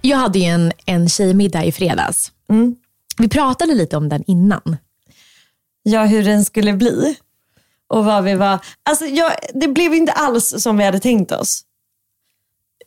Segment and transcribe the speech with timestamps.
[0.00, 2.32] Jag hade ju en, en tjejmiddag i fredags.
[3.18, 4.76] Vi pratade lite om den innan.
[5.82, 7.16] Ja, hur den skulle bli.
[7.88, 8.58] Och vad vi var...
[8.82, 11.62] Alltså, jag, det blev inte alls som vi hade tänkt oss.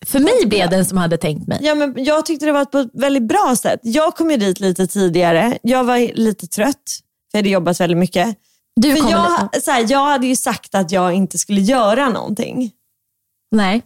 [0.06, 1.60] För mig blev den som hade tänkt mig.
[1.62, 3.80] Ja, men jag tyckte det var på ett väldigt bra sätt.
[3.84, 5.58] Jag kom ju dit lite tidigare.
[5.62, 7.00] Jag var lite trött,
[7.32, 8.38] för jag hade jobbat väldigt mycket.
[8.76, 12.72] Du För jag, så här, jag hade ju sagt att jag inte skulle göra någonting.
[13.52, 13.82] Nej.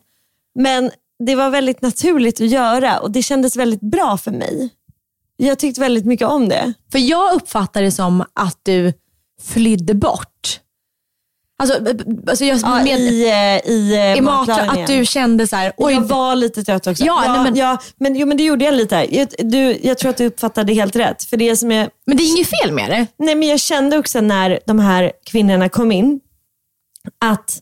[0.60, 0.92] Men
[1.26, 4.70] det var väldigt naturligt att göra och det kändes väldigt bra för mig.
[5.38, 6.74] Jag tyckte väldigt mycket om det.
[6.92, 8.94] För jag uppfattar det som att du
[9.42, 10.60] flydde bort.
[11.60, 14.84] Alltså, b- alltså jag Ja, med, I, eh, i, eh, i mat, matlagningen.
[14.84, 17.04] att du kände så här, oj, jag var lite trött också.
[17.04, 19.16] Ja, ja, nej, men- ja, men, jo, men det gjorde jag lite.
[19.16, 21.24] Jag, du, jag tror att du uppfattade helt rätt.
[21.24, 23.08] För det som är, men det är inget fel med det.
[23.26, 26.20] nej, men jag kände också när de här kvinnorna kom in
[27.26, 27.60] att,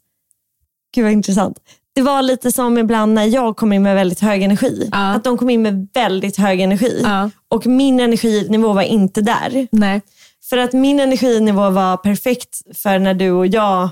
[0.95, 1.57] gud vad intressant.
[1.95, 4.89] Det var lite som ibland när jag kom in med väldigt hög energi.
[4.91, 5.13] Ja.
[5.13, 7.01] Att de kom in med väldigt hög energi.
[7.03, 7.29] Ja.
[7.49, 9.67] Och min energinivå var inte där.
[9.71, 10.01] Nej.
[10.49, 13.89] För att min energinivå var perfekt för när du och jag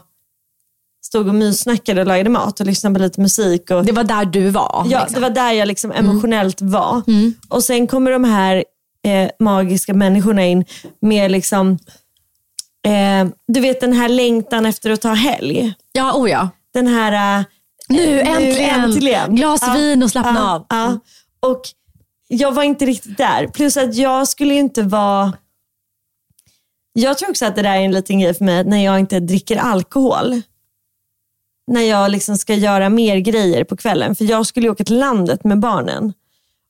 [1.05, 3.71] stod och myssnackade och lagade mat och lyssnade på lite musik.
[3.71, 4.85] Och, Det var där du var.
[4.89, 5.13] ja, liksom.
[5.13, 7.01] Det var där jag liksom emotionellt var.
[7.49, 8.63] Och sen kommer de här
[9.05, 10.65] eh, magiska människorna in
[11.01, 11.77] med liksom,
[12.85, 15.73] eh, du vet den här längtan efter att ta helg.
[15.91, 16.49] Ja, oh ja.
[16.73, 17.39] Den här...
[17.39, 17.45] eh,
[17.89, 19.35] Nu äntligen.
[19.35, 20.65] Glas vin och slappna av.
[20.69, 20.99] Ja.
[21.39, 21.61] Och
[22.27, 23.47] jag var inte riktigt där.
[23.47, 25.33] Plus att jag skulle inte vara...
[26.93, 29.19] Jag tror också att det där är en liten grej för mig när jag inte
[29.19, 30.41] dricker alkohol.
[31.67, 34.15] När jag liksom ska göra mer grejer på kvällen.
[34.15, 36.13] För jag skulle ju åka till landet med barnen.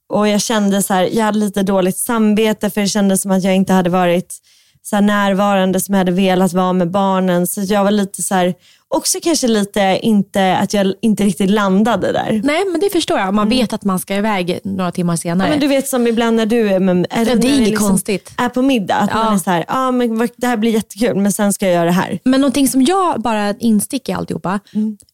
[0.10, 3.44] Och jag kände så här, jag hade lite dåligt samvete för det kändes som att
[3.44, 4.40] jag inte hade varit
[4.82, 7.48] så här närvarande som jag hade velat vara med barnen.
[7.48, 8.54] Så jag var lite så här,
[8.96, 12.42] också kanske lite inte, att jag inte riktigt landade där.
[12.44, 13.34] Nej, men det förstår jag.
[13.34, 15.48] Man vet att man ska iväg några timmar senare.
[15.48, 17.80] Ja, men du vet som ibland när du är, med, är, Ja, det är inget
[17.80, 18.32] konstigt.
[18.38, 18.96] är på middag.
[18.96, 19.24] Att Ja.
[19.24, 21.86] man är så här, ah, men det här blir jättekul men sen ska jag göra
[21.86, 22.20] det här.
[22.24, 24.60] Men någonting som jag bara instick i alltihopa.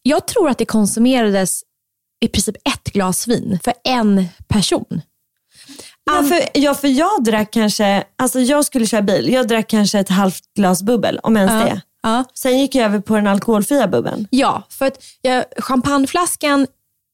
[0.03, 1.61] Jag tror att det konsumerades
[2.25, 5.01] i princip ett glas vin för en person.
[6.05, 9.99] Ja för, ja, för jag drack kanske, alltså jag skulle köra bil, jag drack kanske
[9.99, 11.81] ett halvt glas bubbel, om ens det.
[12.03, 12.23] Ja.
[12.33, 14.27] Sen gick jag över på den alkoholfria bubbeln.
[14.29, 16.67] Ja, för att jag, champagneflaskan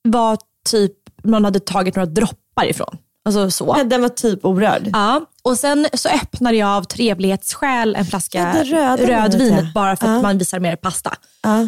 [0.04, 0.38] var
[0.70, 0.92] typ,
[1.24, 2.98] man hade tagit några droppar ifrån.
[3.26, 3.84] Alltså så.
[3.84, 4.90] Den var typ orörd.
[4.94, 10.14] Ja, och sen så öppnade jag av trevlighetsskäl en flaska Ja, rödvin bara för att
[10.16, 10.22] Ja.
[10.22, 11.14] man visar mer pasta.
[11.44, 11.62] Ja.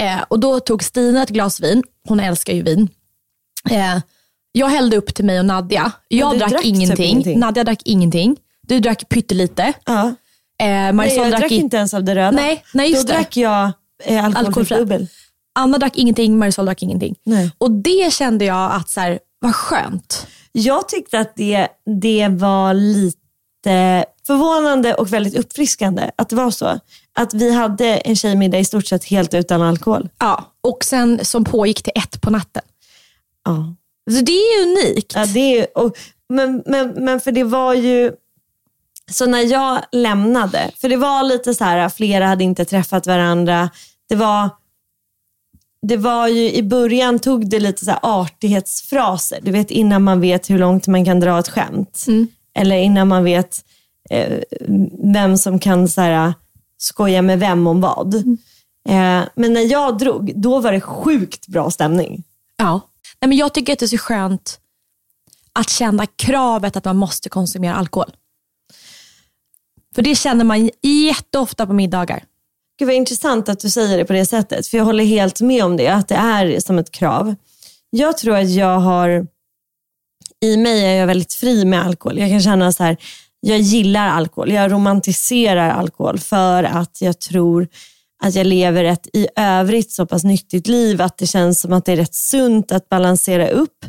[0.00, 2.88] Eh, och då tog Stina ett glas vin, hon älskar ju vin.
[3.70, 3.98] Eh,
[4.52, 5.92] jag hällde upp till mig och Nadja.
[6.08, 7.06] Jag drack, drack typ ingenting.
[7.10, 7.38] ingenting.
[7.38, 8.36] Nadja drack ingenting.
[8.62, 9.72] Du drack pyttelite.
[9.84, 10.14] Ja.
[10.60, 12.30] Eh, Nej, Marisol jag drack, drack i- inte ens av det röda.
[12.30, 13.18] Nej, nej, just Då det.
[13.18, 13.72] drack jag
[14.04, 15.06] eh, alkoholfri bubbel.
[15.54, 17.14] Anna drack ingenting, Marisol drack ingenting.
[17.24, 17.50] Nej.
[17.58, 20.26] Och det kände jag att så här, vad skönt.
[20.52, 21.68] Jag tyckte att det,
[22.00, 26.80] det var lite förvånande och väldigt uppfriskande att det var så.
[27.18, 30.08] Att vi hade en tjejmiddag i stort sett helt utan alkohol.
[30.18, 32.62] Ja, och sen som pågick till ett på natten.
[33.44, 33.74] Ja.
[34.10, 35.12] Så det är unikt.
[35.16, 35.96] Ja, det är, och,
[36.28, 38.12] men, men, men för det var ju,
[39.10, 43.70] så när jag lämnade, för det var lite så här, flera hade inte träffat varandra.
[44.08, 44.50] Det var,
[45.82, 49.38] det var ju i början tog det lite så här artighetsfraser.
[49.42, 52.04] Du vet innan man vet hur långt man kan dra ett skämt.
[52.54, 53.64] Eller innan man vet
[54.10, 54.38] eh,
[55.12, 56.34] vem som kan så här,
[56.78, 58.14] skoja med vem om vad.
[58.88, 62.24] Eh, men när jag drog, då var det sjukt bra stämning.
[62.56, 62.80] Ja.
[63.20, 64.60] Nej, men jag tycker att det är så skönt
[65.52, 68.12] att känna kravet att man måste konsumera alkohol.
[69.94, 72.24] För det känner man jätteofta på middagar.
[72.78, 74.66] Gud vad intressant att du säger det på det sättet.
[74.66, 77.34] För jag håller helt med om det, att det är som ett krav.
[77.90, 79.26] Jag tror att jag har,
[80.40, 82.18] i mig är jag väldigt fri med alkohol.
[82.18, 82.96] Jag kan känna så här,
[83.40, 84.52] jag gillar alkohol.
[84.52, 87.68] Jag romantiserar alkohol för att jag tror
[88.22, 91.84] att jag lever ett i övrigt så pass nyttigt liv att det känns som att
[91.84, 93.86] det är rätt sunt att balansera upp.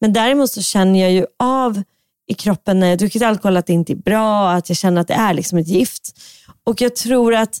[0.00, 1.82] Men däremot så känner jag ju av
[2.26, 5.08] i kroppen när jag druckit alkohol att det inte är bra, att jag känner att
[5.08, 6.18] det är liksom ett gift.
[6.64, 7.58] Och jag tror att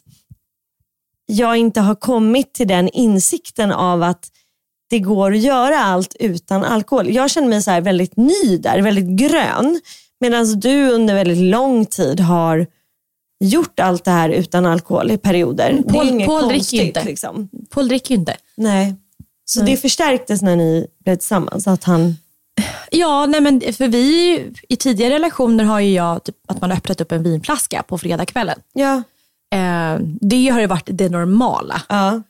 [1.26, 4.28] jag inte har kommit till den insikten av att
[4.90, 7.10] det går att göra allt utan alkohol.
[7.10, 9.80] Jag känner mig så väldigt ny där, väldigt grön.
[10.20, 12.66] Medan du under väldigt lång tid har
[13.44, 15.82] gjort allt det här utan alkohol i perioder.
[15.88, 16.80] Paul- Paul dricker konstigt.
[16.80, 17.04] ju inte.
[17.04, 17.48] Liksom.
[17.70, 18.36] Paul dricker inte.
[18.56, 18.94] Nej.
[19.44, 21.66] Så det förstärktes när ni blev tillsammans?
[21.66, 22.16] Att han...
[22.90, 26.76] Ja, nej men för vi i tidigare relationer har ju jag typ, att man har
[26.76, 28.58] öppnat upp en vinflaska på fredagskvällen.
[28.72, 29.02] Ja.
[29.54, 31.82] Eh, det har ju varit det normala.
[31.88, 32.22] ja.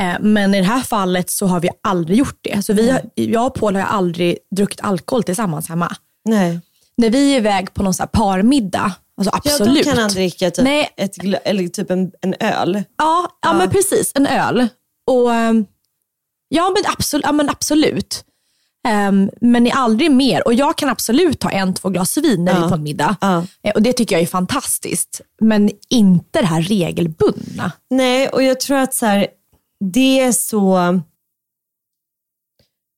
[0.00, 2.62] Eh, men i det här fallet så har vi aldrig gjort det.
[2.62, 5.96] Så vi har, jag och Paul har aldrig druckit alkohol tillsammans hemma.
[6.24, 6.60] Nej.
[6.96, 9.84] När vi är iväg på någon så här parmiddag, alltså Ja, absolut.
[9.84, 10.88] då kan han dricka typ, Nej.
[10.96, 12.82] ett, eller typ en, en öl.
[12.98, 14.12] Ja, ja, men precis.
[14.14, 14.68] En öl.
[15.06, 15.66] Och, ehm,
[16.48, 17.24] ja, men absolut.
[17.26, 18.24] Ja, men, absolut.
[18.88, 20.46] Ehm, men är aldrig mer.
[20.46, 23.16] Och jag kan absolut ta en, två glas vin när vi är på en middag.
[23.62, 25.20] Eh, Och det tycker jag är fantastiskt.
[25.40, 27.72] Men inte det här regelbundna.
[27.90, 29.26] Nej, och jag tror att så här,
[29.92, 31.00] det är så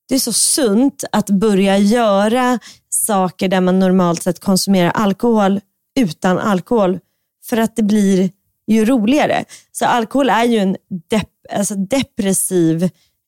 [0.08, 2.58] det är så sunt att börja göra
[2.88, 5.60] saker där man normalt sett konsumerar alkohol
[6.00, 6.98] utan alkohol.
[7.44, 8.30] För att det blir
[8.66, 9.44] ju roligare.
[9.72, 10.76] Så alkohol är ju en
[11.10, 12.82] dep alltså depressiv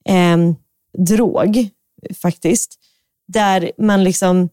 [0.08, 0.36] eh,
[0.98, 1.68] drog
[2.22, 2.74] faktiskt.
[3.32, 4.48] Där man liksom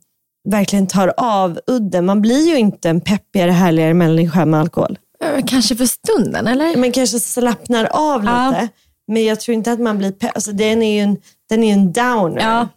[0.49, 2.05] verkligen tar av udden.
[2.05, 4.97] Man blir ju inte en peppigare, härligare människa med alkohol.
[5.23, 6.77] Eh, Kanske för stunden, eller?
[6.77, 8.49] Man kanske slappnar av Ja.
[8.49, 8.69] lite.
[9.07, 11.17] Men jag tror inte att man blir pe- alltså, den är ju en,
[11.49, 12.41] den är en downer.
[12.41, 12.67] Ja.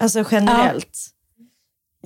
[0.00, 0.98] Alltså generellt.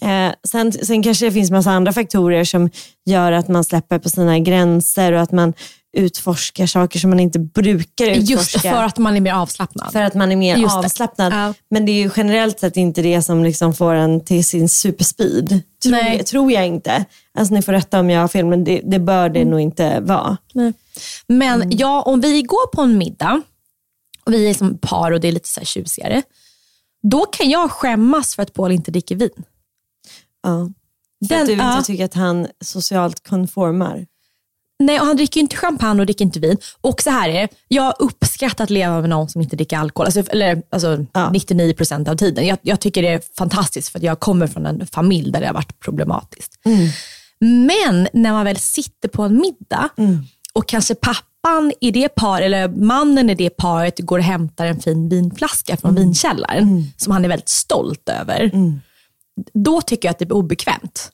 [0.02, 2.70] Eh, sen, sen kanske det finns massa andra faktorer som
[3.06, 5.52] gör att man släpper på sina gränser och att man
[5.96, 8.32] utforskar saker som man inte brukar utforska.
[8.32, 9.92] Just för att man är mer avslappnad.
[9.92, 10.78] För att man är mer Just det.
[10.86, 11.32] avslappnad.
[11.32, 11.54] Ja.
[11.70, 15.60] Men det är ju generellt sett inte det som liksom får en till sin superspeed.
[15.82, 17.04] Tror, jag, tror jag inte.
[17.38, 20.00] Alltså ni får rätta om jag har fel, men det, det bör det nog inte
[20.00, 20.36] vara.
[20.54, 20.72] Nej.
[21.26, 21.78] Men Mm.
[21.78, 23.42] ja, om vi går på en middag
[24.24, 26.22] och vi är som par och det är lite så här tjusigare.
[27.02, 29.30] Då kan jag skämmas för att Paul inte dricker vin.
[30.42, 30.70] Ja.
[31.28, 31.82] För Den- att du inte ja.
[31.82, 34.06] tycker att han socialt konformar.
[34.78, 36.56] Nej, och han dricker inte champagne och dricker inte vin.
[36.80, 40.06] Och så här är det, jag uppskattar att leva med någon som inte dricker alkohol.
[40.06, 41.30] Alltså, eller alltså, Ja.
[41.34, 42.46] 99% av tiden.
[42.46, 45.46] Jag, jag tycker det är fantastiskt för att jag kommer från en familj där det
[45.46, 46.58] har varit problematiskt.
[47.40, 49.88] Men när man väl sitter på en middag
[50.52, 54.80] och kanske pappan i det par, eller mannen i det paret går och hämtar en
[54.80, 58.50] fin vinflaska från vinkällaren som han är väldigt stolt över.
[59.52, 61.12] Då tycker jag att det blir obekvämt.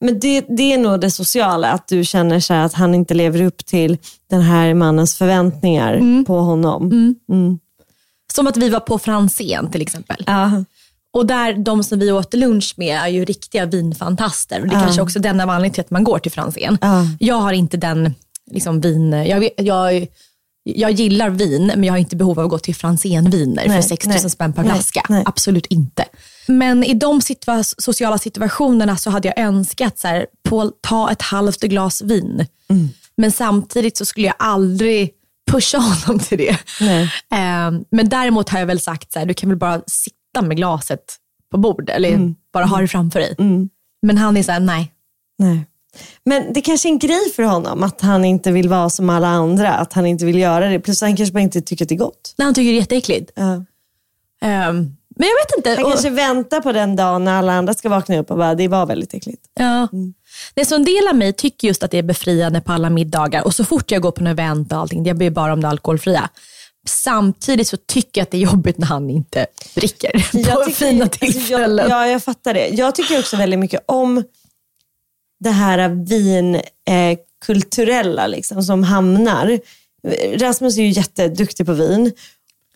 [0.00, 3.42] Men det, det är nog det sociala, att du känner så att han inte lever
[3.42, 3.98] upp till
[4.30, 7.14] den här mannens förväntningar på honom.
[8.32, 10.24] Som att vi var på Franzén till exempel.
[10.26, 10.64] Ja.
[11.12, 14.60] Och där de som vi åt lunch med är ju riktiga vinfantaster.
[14.60, 16.78] Och det är kanske också den av anledningen till att man går till Franzén.
[16.80, 17.06] Ja.
[17.20, 18.14] Jag har inte den
[18.50, 19.12] liksom, vin...
[19.12, 20.06] Jag, jag,
[20.62, 23.88] jag gillar vin, men jag har inte behov av att gå till Franzén-viner Nej, för
[23.88, 25.02] 6 000 nej, spänn per nej, flaska.
[25.08, 25.22] nej.
[25.26, 26.04] Absolut inte.
[26.48, 31.22] Men i de situa- sociala situationerna så hade jag önskat, så här, Paul, ta ett
[31.22, 32.46] halvt glas vin.
[32.68, 32.88] Mm.
[33.16, 35.10] Men samtidigt så skulle jag aldrig
[35.50, 36.50] pusha honom till det.
[37.32, 40.56] Eh, men däremot har jag väl sagt, så här, du kan väl bara sitta med
[40.56, 41.16] glaset
[41.50, 42.34] på bord eller Mm.
[42.52, 43.34] bara ha det framför dig.
[44.02, 44.92] Men han är så här, nej.
[45.38, 45.66] Nej.
[46.24, 49.28] Men det kanske är en grej för honom att han inte vill vara som alla
[49.28, 49.72] andra.
[49.74, 50.80] Att han inte vill göra det.
[50.80, 52.34] Plus han kanske bara inte tycker att det är gott.
[52.38, 53.30] Nej, han tycker det är jätteäckligt.
[53.34, 53.54] Ja.
[54.48, 54.72] Eh,
[55.18, 55.70] men jag vet inte.
[55.70, 58.54] Han Och- kanske väntar på den dagen när alla andra ska vakna upp och bara,
[58.54, 59.42] det var väldigt äckligt.
[59.54, 59.88] Ja.
[60.54, 62.90] Det är så en del av mig tycker just att det är befriande på alla
[62.90, 65.60] middagar och så fort jag går på en event och allting, jag blir bara om
[65.60, 66.28] det alkoholfria.
[66.88, 71.18] Samtidigt så tycker jag att det är jobbigt när han inte dricker på fina alltså,
[71.18, 71.90] tillfällen.
[71.90, 72.68] jag, ja, jag fattar det.
[72.68, 74.24] Jag tycker också väldigt mycket om
[75.40, 76.58] det här vinkulturella
[77.12, 79.58] eh, kulturella liksom, som hamnar.
[80.36, 82.12] Rasmus är ju jätteduktig på vin.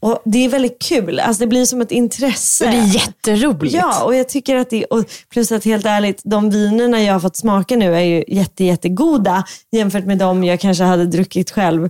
[0.01, 1.21] Och det är väldigt kul.
[1.21, 2.71] Alltså det blir som ett intresse.
[2.71, 3.75] Det är jätteroligt.
[3.75, 7.21] Ja, och jag tycker att det och plus att helt ärligt, de vinerna jag har
[7.21, 11.89] fått smaka nu är ju jätte, jättegoda jämfört med de jag kanske hade druckit själv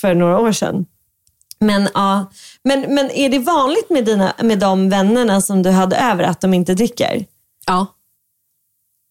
[0.00, 0.86] för några år sedan.
[1.58, 2.30] Men, ja,
[2.64, 6.40] men, men är det vanligt med, dina, med de vännerna som du hade över att
[6.40, 7.24] de inte dricker?
[7.66, 7.86] Ja.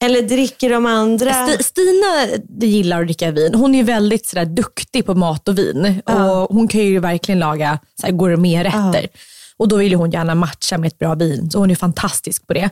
[0.03, 1.31] Eller dricker de andra?
[1.31, 3.55] Sti- Stina gillar att dricka vin.
[3.55, 6.01] Hon är väldigt sådär, duktig på mat och vin.
[6.05, 6.15] Och
[6.55, 9.07] hon kan ju verkligen laga såhär, gourmeträtter.
[9.57, 11.51] Och då vill hon gärna matcha med ett bra vin.
[11.51, 12.69] Så hon är fantastisk på det.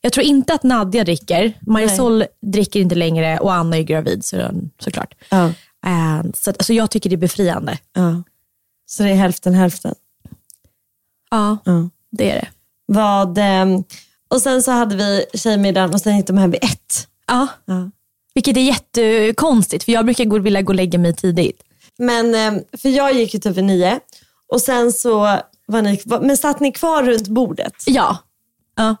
[0.00, 1.52] Jag tror inte att Nadja dricker.
[1.60, 4.50] Marisol dricker inte längre och Anna är gravid så,
[4.80, 5.14] såklart.
[5.28, 5.46] Ja.
[5.86, 7.78] Eh, så alltså, jag tycker det är befriande.
[7.94, 8.22] Ja.
[8.86, 9.94] Så det är hälften hälften?
[11.30, 11.88] Ja, Ja.
[12.10, 12.48] det är det.
[12.86, 13.84] Vad, ehm,
[14.30, 17.08] och sen så hade vi tjejmiddagen och sen gick de hem vid ett.
[17.26, 17.48] Ja.
[17.64, 17.90] Ja.
[18.34, 21.62] Vilket är jättekonstigt för jag brukar gå, vilja gå och lägga mig tidigt.
[21.98, 24.00] Men, ehm, för jag gick ju typ vid nio
[24.52, 27.74] och sen så var ni, men satt ni kvar runt bordet?
[27.86, 28.18] Ja.
[28.76, 28.96] ja.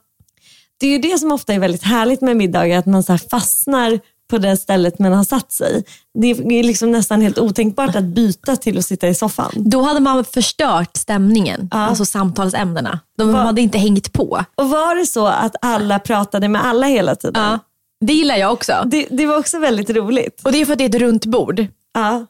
[0.78, 4.00] Det är ju det som ofta är väldigt härligt med middagar, att man så fastnar
[4.30, 5.84] på det stället man har satt sig.
[6.14, 9.52] Det är liksom nästan helt otänkbart att byta till att sitta i soffan.
[9.56, 13.00] Då hade man förstört stämningen, alltså samtalsämnena.
[13.18, 14.44] De Va- hade inte hängt på.
[14.54, 17.42] Och var det så att alla pratade med alla hela tiden?
[17.42, 17.58] Ja.
[18.06, 18.72] Det gillar jag också.
[18.86, 20.40] Det, det var också väldigt roligt.
[20.44, 21.66] Och det är för att det är ett runt bord.
[21.94, 22.26] Ja.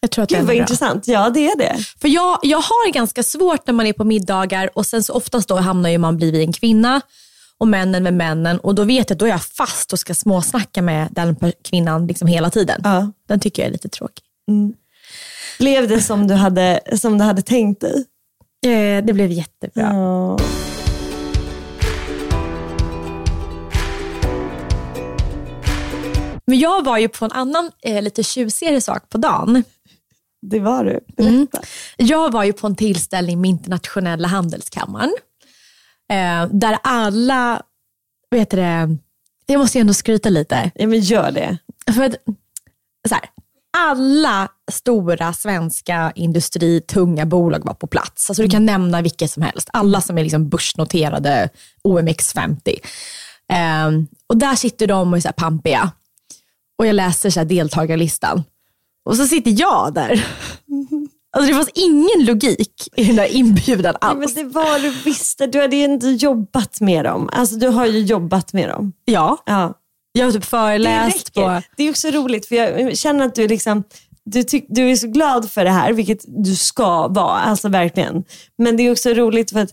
[0.00, 0.60] Jag tror att Gud det vad bra.
[0.62, 1.08] intressant.
[1.08, 1.76] Ja det är det.
[2.00, 5.48] För jag, jag har ganska svårt när man är på middagar och sen så oftast
[5.48, 7.00] då hamnar ju man blivit en kvinna
[7.60, 10.14] och männen med männen och då vet jag att då är jag fast och ska
[10.14, 12.80] småsnacka med den kvinnan liksom hela tiden.
[12.84, 13.12] Ja.
[13.28, 14.24] Den tycker jag är lite tråkig.
[15.58, 18.04] Blev det som du hade, som du hade tänkt dig?
[18.66, 19.82] Eh, det blev jättebra.
[19.82, 20.38] Ja.
[26.46, 29.64] Men jag var ju på en annan eh, lite tjusigare sak på dagen.
[30.42, 31.24] Det var du.
[31.24, 31.46] Mm.
[31.96, 35.14] Jag var ju på en tillställning med internationella handelskammaren.
[36.12, 37.62] Eh, där alla,
[38.30, 38.96] vet du det,
[39.46, 40.70] jag måste ju ändå skryta lite.
[40.74, 41.58] Ja, men gör det.
[41.94, 42.14] För att,
[43.08, 43.24] så här,
[43.76, 48.30] alla stora svenska industri, tunga bolag var på plats.
[48.30, 49.68] Alltså du kan nämna vilka som helst.
[49.72, 51.48] Alla som är liksom börsnoterade
[51.84, 52.78] OMX50.
[53.48, 55.92] Ehm, och där sitter de och är så här pampiga.
[56.78, 58.44] Och jag läser så här deltagarlistan.
[59.04, 60.26] Och så sitter jag där.
[61.34, 64.34] Alltså det fanns ingen logik i den där inbjudan alls.
[64.34, 65.46] men det var du visste.
[65.46, 67.28] Du hade ju inte jobbat med dem.
[67.32, 68.92] Alltså du har ju jobbat med dem.
[69.04, 69.74] Ja, Ja.
[70.12, 71.40] jag har typ Det föreläst på...
[71.40, 71.62] räcker.
[71.76, 73.82] Det är också roligt för jag känner att du, liksom,
[74.24, 77.40] du, tyck, du är så glad för det här, vilket du ska vara.
[77.40, 78.24] Alltså verkligen.
[78.58, 79.70] Men det är också roligt för att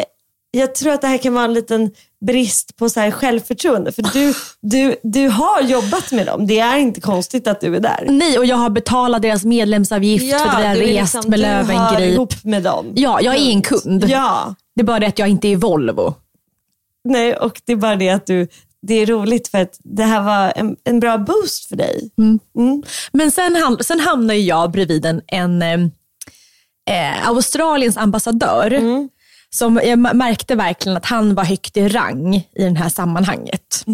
[0.00, 0.04] eh,
[0.50, 1.90] jag tror att det här kan vara en liten
[2.26, 3.92] brist på så här självförtroende.
[3.92, 6.46] För du, du, du har jobbat med dem.
[6.46, 8.06] Det är inte konstigt att du är där.
[8.08, 11.40] Nej, och jag har betalat deras medlemsavgift för att jag har du rest liksom- med
[11.40, 12.14] Du hör Löwengrip.
[12.14, 12.92] ihop med dem.
[12.94, 14.04] Ja, jag är en kund.
[14.08, 14.54] Ja.
[14.76, 16.14] Det är bara det att jag inte är Volvo.
[17.08, 18.48] Nej, och det är bara det att du,
[18.82, 22.10] det är roligt för att det här var en, en bra boost för dig.
[23.12, 25.80] Men sen, ham- sen hamnar ju jag bredvid en, en eh,
[26.90, 28.80] eh, Australiens ambassadör.
[29.54, 33.84] Som jag märkte verkligen att han var högt i rang i det här sammanhanget.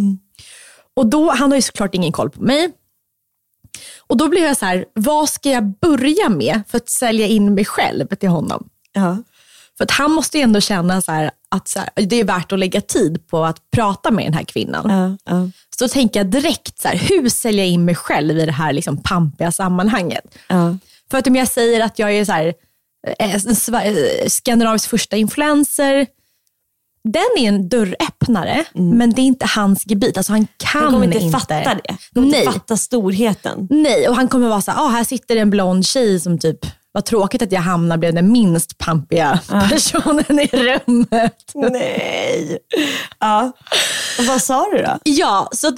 [0.97, 2.73] Och då, han har ju såklart ingen koll på mig.
[3.99, 7.55] Och då blev jag så här, vad ska jag börja med för att sälja in
[7.55, 8.69] mig själv till honom?
[8.93, 9.17] Ja.
[9.79, 12.53] För att han måste ju ändå känna så här, att så här, det är värt
[12.53, 14.91] att lägga tid på att prata med den här kvinnan.
[14.91, 18.39] Ja, ja, Så då tänker jag direkt, så här, hur säljer jag in mig själv
[18.39, 20.25] i det här liksom pampiga sammanhanget?
[20.49, 20.77] ja.
[21.11, 22.53] För att om jag säger att jag är så
[23.19, 26.07] eh, eh, Skandinaviens första influencer,
[27.05, 30.17] den är en dörröppnare, men det är inte hans gebit.
[30.17, 31.65] Alltså han kan Han kommer inte, inte fatta det.
[31.65, 32.41] Han kommer Nej.
[32.41, 33.67] inte fatta storheten.
[33.71, 36.59] Nej, och han kommer vara så här, ah, här sitter en blond tjej som typ,
[36.93, 39.41] vad tråkigt att jag hamnar bland den minst pampiga
[39.71, 41.53] personen i rummet.
[41.55, 42.59] Nej.
[43.19, 43.53] Ja.
[44.19, 44.99] Och vad sa du då?
[45.05, 45.73] Ja, så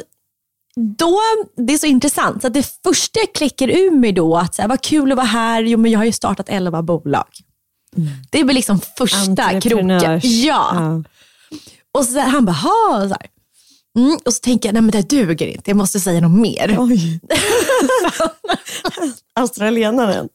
[0.76, 1.18] då,
[1.56, 2.42] det är så intressant.
[2.42, 5.16] Så att det första jag kläcker ur mig då, att så här, vad kul att
[5.16, 7.26] vara här, jo men jag har ju startat 11 bolag.
[8.30, 9.90] Det är väl liksom första kroken.
[10.00, 10.20] Ja.
[10.22, 11.02] Ja.
[11.94, 13.26] Och så där, han bara, ha, så här.
[13.98, 16.40] Mm, och så tänker jag, nej men det här duger inte, jag måste säga något
[16.40, 16.76] mer.
[16.78, 17.20] Oj.
[19.34, 20.28] Australienaren.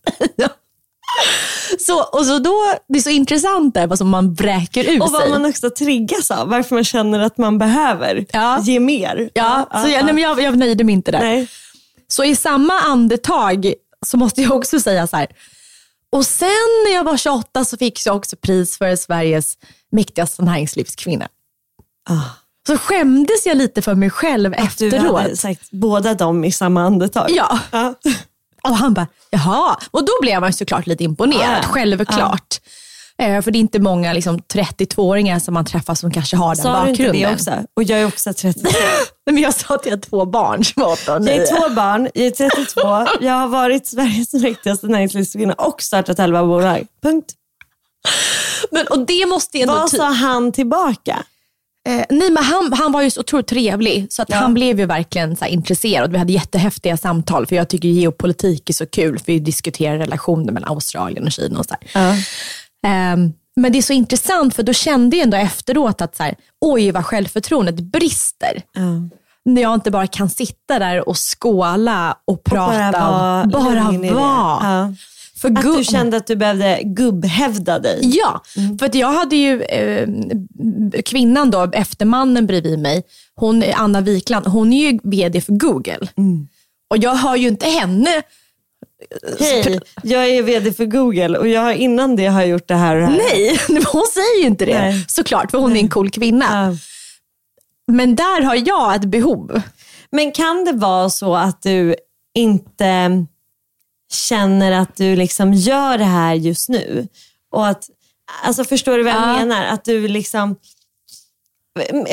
[1.79, 5.11] Så, och så då, det är så intressant där vad som man vräker ur Och
[5.11, 5.31] vad sig.
[5.31, 6.49] man också triggas av.
[6.49, 8.59] Varför man känner att man behöver Ja.
[8.63, 9.29] ge mer.
[9.33, 11.19] ja, så jag, nej, men jag, jag nöjde mig inte där.
[11.19, 11.47] Nej.
[12.07, 13.73] Så i samma andetag
[14.05, 15.27] så måste jag också säga så här.
[16.11, 16.49] Och sen
[16.87, 19.57] när jag var 28 så fick jag också pris för Sveriges
[19.91, 21.27] mäktigaste näringslivskvinna.
[22.09, 22.13] Ah.
[22.67, 25.39] Så skämdes jag lite för mig själv Du hade efteråt.
[25.39, 27.25] sagt båda dem i samma andetag.
[27.29, 27.93] Ja, Ja.
[28.69, 29.77] Och han bara, jaha.
[29.91, 31.67] Och då blev man såklart lite imponerad, Ja.
[31.69, 32.59] självklart.
[33.21, 36.63] Eh, för det är inte många liksom, 32-åringar som man träffar som kanske har den
[36.63, 37.15] Sa du bakgrunden.
[37.15, 37.51] inte det också?
[37.73, 38.69] Och jag är också 32.
[39.25, 41.35] Nej, Men jag sa att jag har två barn som är 8 och 9.
[41.35, 42.81] Jag är två barn, jag är 32,
[43.25, 46.87] jag har varit Sveriges mäktigaste näringslivskvinna och startat 11 bolag.
[47.03, 47.33] Punkt.
[48.71, 49.73] Men, och det måste ändå...
[49.73, 51.23] Vad sa han tillbaka?
[51.87, 54.85] Eh, nej, men han, han var ju så otroligt trevlig, så att han blev ju
[54.85, 56.11] verkligen så intresserad.
[56.11, 60.53] Vi hade jättehäftiga samtal, för jag tycker geopolitik är så kul, för vi diskuterar relationer
[60.53, 62.15] mellan Australien och Kina och så här.
[62.87, 66.35] Ehm, men det är så intressant, för då kände jag ändå efteråt att så här,
[66.61, 68.61] oj vad självförtroendet brister.
[69.45, 72.91] När jag inte bara kan sitta där och skåla och prata.
[72.91, 74.13] bara vara och bara i det.
[74.13, 74.95] vara.
[75.37, 77.99] För Att du kände att du behövde gubbhävda dig.
[78.03, 78.41] Ja,
[78.79, 80.07] för att jag hade ju eh,
[81.05, 83.03] kvinnan då, efter mannen bredvid mig,
[83.35, 86.07] hon, Anna Wikland, hon är ju vd för Google.
[86.89, 88.21] Och jag hör ju inte henne.
[89.39, 92.95] Hej, jag är vd för Google och jag har, innan det har gjort det här
[92.95, 93.17] och det här.
[93.17, 93.59] Nej,
[93.91, 95.05] hon säger ju inte det Nej.
[95.07, 96.45] såklart, för hon är en cool kvinna.
[96.45, 96.77] Ja.
[97.93, 99.61] Men där har jag ett behov.
[100.11, 101.95] Men kan det vara så att du
[102.35, 103.09] inte
[104.11, 107.07] känner att du liksom gör det här just nu?
[107.51, 107.89] Och att,
[108.43, 109.33] alltså förstår du vad jag Ja.
[109.37, 109.65] menar?
[109.65, 110.55] Att du liksom,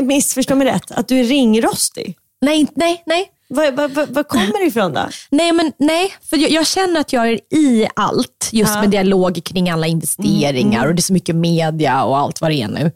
[0.03, 2.17] missförstå mig rätt, att du är ringrostig.
[2.41, 3.31] Nej, nej, nej.
[3.49, 5.09] Vad, kommer det ifrån då?
[5.31, 8.81] Nej, men nej, för jag, jag känner att jag är i allt, just Ja.
[8.81, 12.63] med dialog kring alla investeringar och det är så mycket media och allt vad det
[12.63, 12.93] är nu.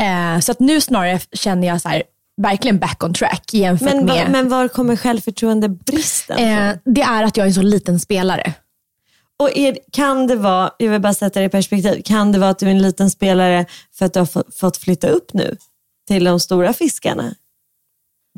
[0.00, 2.02] Eh, så att nu snarare känner jag så här,
[2.38, 4.30] verkligen back on track jämfört Men, med...
[4.30, 8.54] men var kommer självförtroendebristen eh, det är att jag är en så liten spelare.
[9.40, 12.50] Och är, kan det vara, jag vill bara sätta det i perspektiv, kan det vara
[12.50, 15.56] att du är en liten spelare för att du har fått, flytta upp nu
[16.08, 17.34] till de stora fiskarna?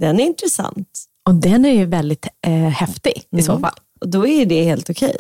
[0.01, 0.89] Den är intressant.
[1.29, 3.75] Och den är ju väldigt eh, häftig i så fall.
[4.01, 5.17] Och då är det helt okej.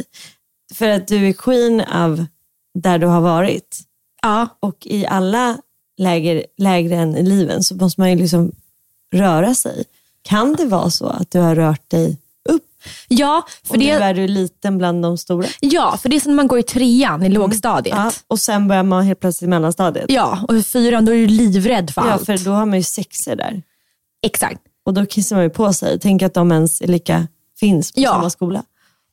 [0.74, 2.26] För att du är queen av
[2.78, 3.80] där du har varit.
[4.22, 5.58] Ja, Och i alla
[5.98, 8.52] läger, lägren i livet så måste man ju liksom
[9.12, 9.84] röra sig.
[10.22, 12.16] Kan det vara så att du har rört dig
[12.48, 12.62] upp
[13.08, 15.46] ja, för och nu det, är du liten bland de stora?
[15.60, 17.96] ja, för det är som när man går i trean i lågstadiet.
[17.96, 20.06] Ja, och sen börjar man helt plötsligt i mellanstadiet.
[20.08, 22.26] Ja, och i fyran då är du livrädd för Ja, allt.
[22.26, 23.62] för då har man ju sexer där.
[24.26, 24.60] Exakt.
[24.84, 25.98] Och då kissar man ju på sig.
[25.98, 27.26] Tänk att de ens lika,
[27.60, 28.10] finns på Ja.
[28.12, 28.62] samma skola.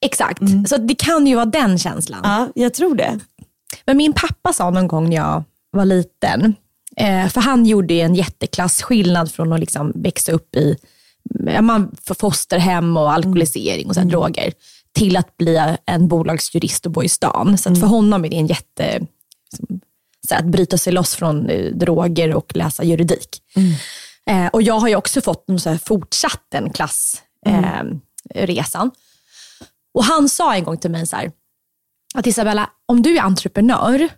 [0.01, 0.41] Exakt.
[0.69, 2.19] Så det kan ju vara den känslan.
[2.23, 3.19] Ja, jag tror det.
[3.85, 6.55] Men min pappa sa någon gång när jag var liten,
[7.31, 10.77] för han gjorde en jätteklassskillnad från att liksom växa upp i
[11.61, 14.53] man, fosterhem och alkoholisering och så här, droger,
[14.93, 17.57] till att bli en bolagsjurist och bo i stan.
[17.57, 18.99] Så att för honom är det en jätte...
[19.51, 19.79] Liksom,
[20.27, 23.41] så att bryta sig loss från eh, droger och läsa juridik.
[24.29, 28.01] Eh, och jag har ju också fått så här, fortsatt den klassresan.
[28.35, 28.91] Eh, resan.
[29.93, 31.31] och han sa en gång till mig så här,
[32.15, 34.09] att Isabella, om du är entreprenör,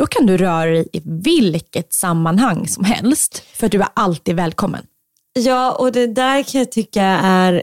[0.00, 4.36] då kan du röra dig i vilket sammanhang som helst, för att du är alltid
[4.36, 4.86] välkommen.
[5.32, 7.62] Ja, och det där kan jag tycka är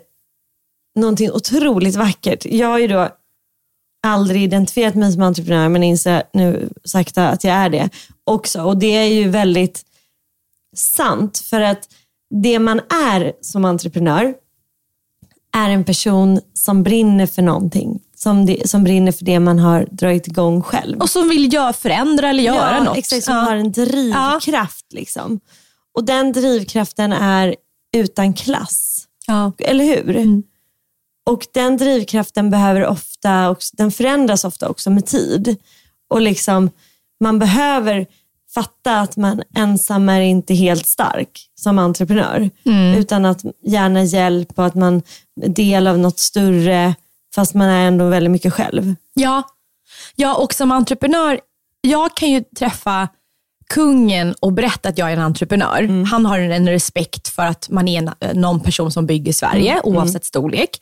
[0.95, 2.45] någonting otroligt vackert.
[2.45, 3.10] Jag har ju då
[4.08, 7.89] aldrig identifierat mig som entreprenör, men inser nu sakta att jag är det
[8.23, 8.62] också.
[8.62, 9.86] Och det är ju väldigt
[10.76, 11.89] sant, för att
[12.43, 14.34] det man är som entreprenör
[15.58, 18.00] är en person som brinner för någonting.
[18.20, 21.00] Som, det, som brinner för det man har dragit igång själv.
[21.02, 22.98] Och som vill göra, förändra eller göra ja, något.
[22.98, 23.42] Exakt, som Ja.
[23.42, 24.94] har en drivkraft.
[24.94, 25.40] Liksom.
[25.98, 27.56] Och den drivkraften är
[27.98, 29.06] utan klass.
[29.28, 29.52] Ja.
[29.60, 30.42] Eller hur?
[31.30, 35.56] Och den drivkraften behöver ofta, också, den förändras ofta också med tid.
[36.10, 36.70] Och liksom,
[37.20, 38.06] man behöver
[38.54, 42.50] fatta att man ensam är inte helt stark som entreprenör.
[42.98, 45.02] Utan att gärna hjälp och att man
[45.42, 46.96] är del av något större
[47.38, 48.95] fast man är ändå väldigt mycket själv.
[49.13, 49.43] Ja.
[50.15, 51.39] ja, och som entreprenör,
[51.82, 53.08] jag kan ju träffa
[53.69, 56.06] kungen och berätta att jag är en entreprenör.
[56.06, 60.26] Han har en respekt för att man är en, någon person som bygger Sverige, oavsett
[60.26, 60.80] storlek.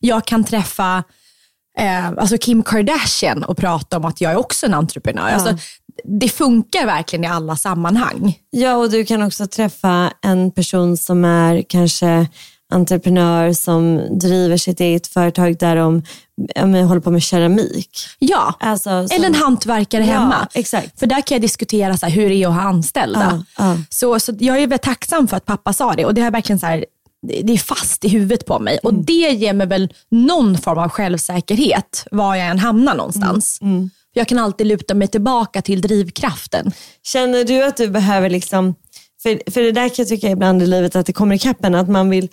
[0.00, 1.04] Jag kan träffa
[1.78, 5.28] eh, alltså Kim Kardashian och prata om att jag är också en entreprenör.
[5.30, 5.56] Alltså,
[6.04, 8.38] det funkar verkligen i alla sammanhang.
[8.50, 12.26] Ja, och du kan också träffa en person som är kanske
[12.72, 16.02] entreprenör som driver sitt eget företag där de
[16.54, 17.90] men, håller på med keramik.
[18.18, 20.48] Ja, Alltså, som- eller en hantverkare Ja, hemma.
[20.54, 20.98] exakt.
[20.98, 23.44] För där kan jag diskutera så här, hur det är att ha anställda.
[23.58, 23.76] Ja, ja.
[23.90, 26.58] Så, så jag är väldigt tacksam för att pappa sa det och det har verkligen
[26.58, 26.84] så här,
[27.42, 28.78] det är fast i huvudet på mig.
[28.82, 33.58] Och det ger mig väl någon form av självsäkerhet var jag än hamnar någonstans.
[34.12, 36.72] För Jag kan alltid luta mig tillbaka till drivkraften.
[37.02, 38.74] Känner du att du behöver, liksom,
[39.22, 41.74] för, för det där kan jag tycka ibland i livet att det kommer ikapp en,
[41.74, 42.28] att man vill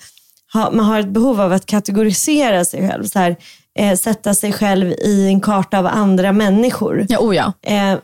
[0.55, 3.03] man har ett behov av att kategorisera sig själv.
[3.03, 3.35] Så här,
[3.79, 7.05] eh, sätta sig själv i en karta av andra människor.
[7.09, 7.53] Ja, oh ja.
[7.61, 7.97] Eh,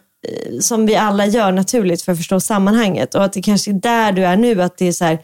[0.59, 3.15] som vi alla gör naturligt för att förstå sammanhanget.
[3.15, 5.19] Och att det kanske är där du är nu, att det är så här,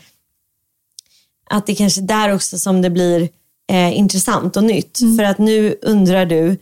[1.49, 3.29] att det kanske är där också som det blir
[3.71, 4.99] eh, intressant och nytt.
[5.17, 6.57] För att nu undrar du,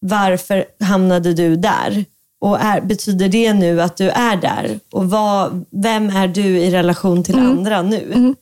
[0.00, 2.04] varför hamnade du där?
[2.40, 4.80] Och är, betyder det nu att du är där?
[4.92, 8.34] Och vad, vem är du i relation till andra nu?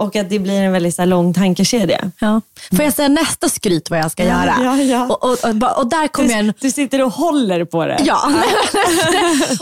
[0.00, 2.10] Och att det blir en väldigt så lång tankekedja.
[2.20, 2.40] Ja.
[2.76, 4.54] Får jag säga nästa skryt vad jag ska göra?
[4.64, 5.06] ja, ja.
[5.06, 6.46] Och, och, och, och där kommer en...
[6.46, 8.00] Du, du sitter och håller på det.
[8.04, 8.26] Ja,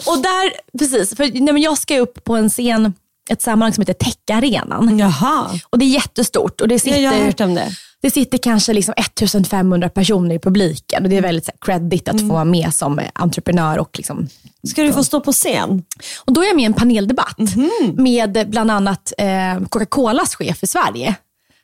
[0.07, 1.17] och där, precis.
[1.17, 2.95] För, nej, men jag ska upp på en scen,
[3.31, 4.99] ett sammanhang som heter Techarenan.
[4.99, 5.47] Jaha.
[5.71, 6.61] Och det är jättestort.
[6.61, 7.69] Och det Ja, sitter, jag har hört om det.
[8.03, 11.03] Det sitter kanske liksom 1500 personer i publiken.
[11.05, 13.79] Och det är väldigt så här, credit att få vara med som entreprenör.
[13.79, 14.29] Och, liksom,
[14.69, 15.83] Ska du få stå på scen?
[16.25, 17.71] och då är jag med i en paneldebatt Mhm.
[17.97, 21.15] med bland annat eh, Coca-Colas chef i Sverige.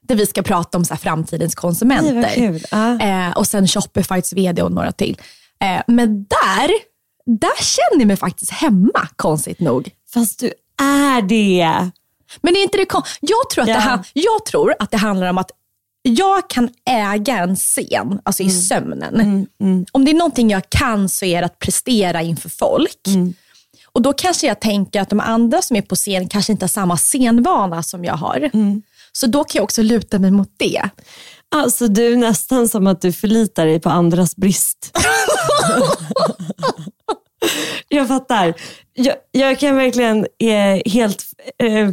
[0.02, 2.14] Där vi ska prata om så här, framtidens konsumenter.
[2.38, 2.62] Nej.
[2.70, 3.00] Ja.
[3.00, 5.16] Eh, och sen Shopifys vd och några till.
[5.60, 6.70] Eh, men där,
[7.38, 9.90] där känner jag mig faktiskt hemma, konstigt nog.
[10.14, 10.46] Fast du
[10.82, 11.90] är det.
[12.40, 12.86] Men är inte det
[13.20, 13.74] jag, tror att Ja.
[14.14, 15.50] det jag tror att det handlar om att
[16.08, 18.54] jag kan äga en scen, alltså Mm.
[18.54, 19.46] i sömnen.
[19.92, 23.06] Om det är någonting jag kan så är det att prestera inför folk.
[23.06, 23.34] Mm.
[23.92, 26.68] Och då kanske jag tänker att de andra som är på scen kanske inte har
[26.68, 28.50] samma scenvana som jag har.
[28.54, 28.82] Mm.
[29.12, 30.82] Så då kan jag också luta mig mot det.
[31.54, 34.98] Alltså du är nästan som att du förlitar dig på andras brist.
[37.88, 38.54] jag fattar.
[38.94, 41.24] Jag, jag kan verkligen eh, helt
[41.62, 41.90] eh,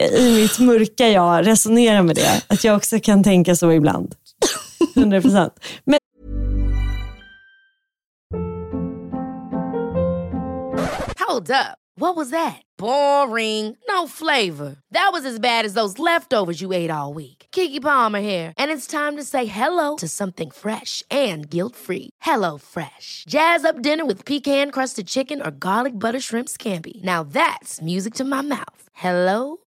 [0.00, 2.42] i mitt mörka jag resonera med det.
[2.46, 4.14] Att jag också kan tänka så ibland.
[4.96, 5.52] 100 procent.
[5.84, 5.98] Men
[11.28, 11.78] Hold up.
[11.98, 12.62] What was that?
[12.78, 13.76] Boring.
[13.88, 14.76] No flavor.
[14.92, 17.46] That was as bad as those leftovers you ate all week.
[17.50, 22.10] Kiki Palmer here, and it's time to say hello to something fresh and guilt-free.
[22.20, 23.24] Hello Fresh.
[23.28, 27.02] Jazz up dinner with pecan-crusted chicken or garlic butter shrimp scampi.
[27.02, 28.82] Now that's music to my mouth.
[28.92, 29.56] Hello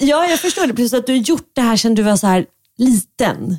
[0.00, 0.74] Ja, jag förstår det.
[0.74, 2.46] Plus att du har gjort det här sedan du var så här
[2.78, 3.56] liten.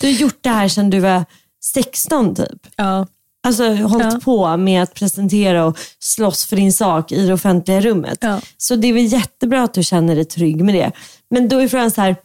[0.00, 1.24] Du har gjort det här sedan du var
[1.64, 2.66] 16 typ.
[2.76, 3.06] Ja.
[3.46, 4.20] Alltså hållit Ja.
[4.24, 8.18] på med att presentera och slåss för din sak i det offentliga rummet.
[8.20, 8.40] Ja.
[8.56, 10.92] Så det är väl jättebra att du känner dig trygg med det.
[11.30, 12.16] Men då är frågan så här,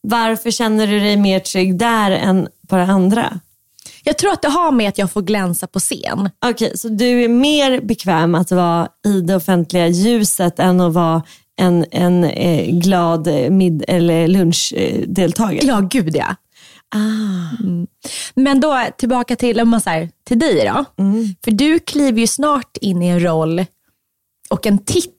[0.00, 3.40] varför känner du dig mer trygg där än på det andra?
[4.04, 6.30] Jag tror att det har med att jag får glänsa på scen.
[6.46, 11.22] Okej, så du är mer bekväm att vara i det offentliga ljuset än att vara
[11.60, 15.66] en, en eh, glad mid eller lunchdeltagare?
[15.66, 16.34] Ja, gud ja.
[16.94, 17.62] Ah.
[17.62, 17.86] Mm.
[18.34, 21.02] Men då tillbaka till, om man så här, till dig då.
[21.02, 21.34] Mm.
[21.44, 23.64] För du kliver ju snart in i en roll
[24.50, 25.10] och en titel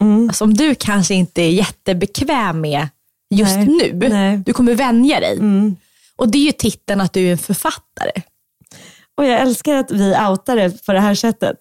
[0.00, 0.32] Mm.
[0.32, 2.88] som du kanske inte är jättebekväm med
[3.34, 3.66] just Nej.
[3.66, 3.92] nu.
[4.08, 4.28] Nej.
[4.28, 4.42] Mm.
[4.42, 5.38] Du kommer vänja dig.
[6.16, 8.22] Och det är ju titeln att du är en författare.
[9.16, 11.56] Och jag älskar att vi outar det på det här sättet.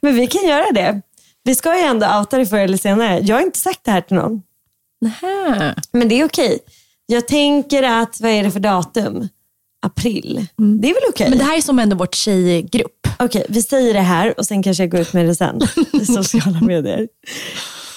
[0.00, 1.02] Men vi kan göra det.
[1.50, 3.20] Vi ska ju ändå outa det förr eller senare.
[3.20, 4.42] Jag har inte sagt det här till någon.
[5.00, 5.74] Nähä.
[5.92, 6.58] Men det är okej.
[7.06, 9.28] Jag tänker att, vad är det för datum?
[9.86, 10.46] April.
[10.56, 11.30] Det är väl okej?
[11.30, 13.06] Men det här är som ändå vårt tjejgrupp.
[13.18, 15.60] Okej, vi säger det här och sen kanske jag går ut med det sen
[15.92, 17.08] i sociala medier.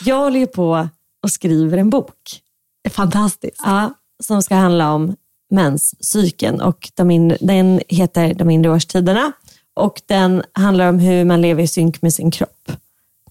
[0.05, 0.87] Jag håller ju på
[1.23, 2.41] och skriver en bok
[2.89, 3.61] Fantastiskt.
[3.65, 5.15] ja, som ska handla om
[5.51, 9.31] menscykeln och de in, den heter De inre årstiderna
[9.73, 12.71] och den handlar om hur man lever i synk med sin kropp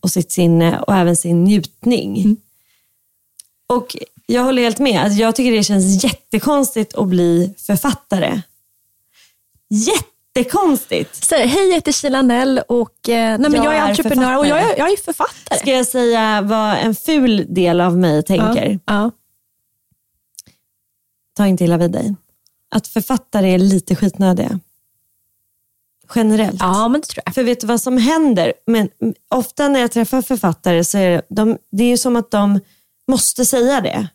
[0.02, 2.36] och sitt sinne och även sin njutning.
[3.66, 5.00] Och jag håller helt med.
[5.00, 8.40] Alltså, jag tycker det känns jättekonstigt att bli författare.
[9.68, 11.24] Jättekonstigt!
[11.24, 14.46] Så, hej, jag heter Kila Nell och eh, nej, men Jag jag, är entreprenör och
[14.46, 14.78] jag är, författare.
[14.78, 15.58] jag är författare.
[15.58, 18.78] Ska jag säga vad en ful del av mig tänker?
[18.86, 19.10] Ja.
[21.36, 22.14] Ta inte illa vid dig.
[22.70, 24.60] Att författare är lite skitnödiga.
[26.14, 26.60] Generellt.
[26.60, 27.34] ja, men det tror jag.
[27.34, 28.52] För vet du vad som händer?
[28.66, 32.16] Men, mm, ofta när jag träffar författare så är det, de, det är ju som
[32.16, 32.60] att de
[33.08, 34.08] måste säga det.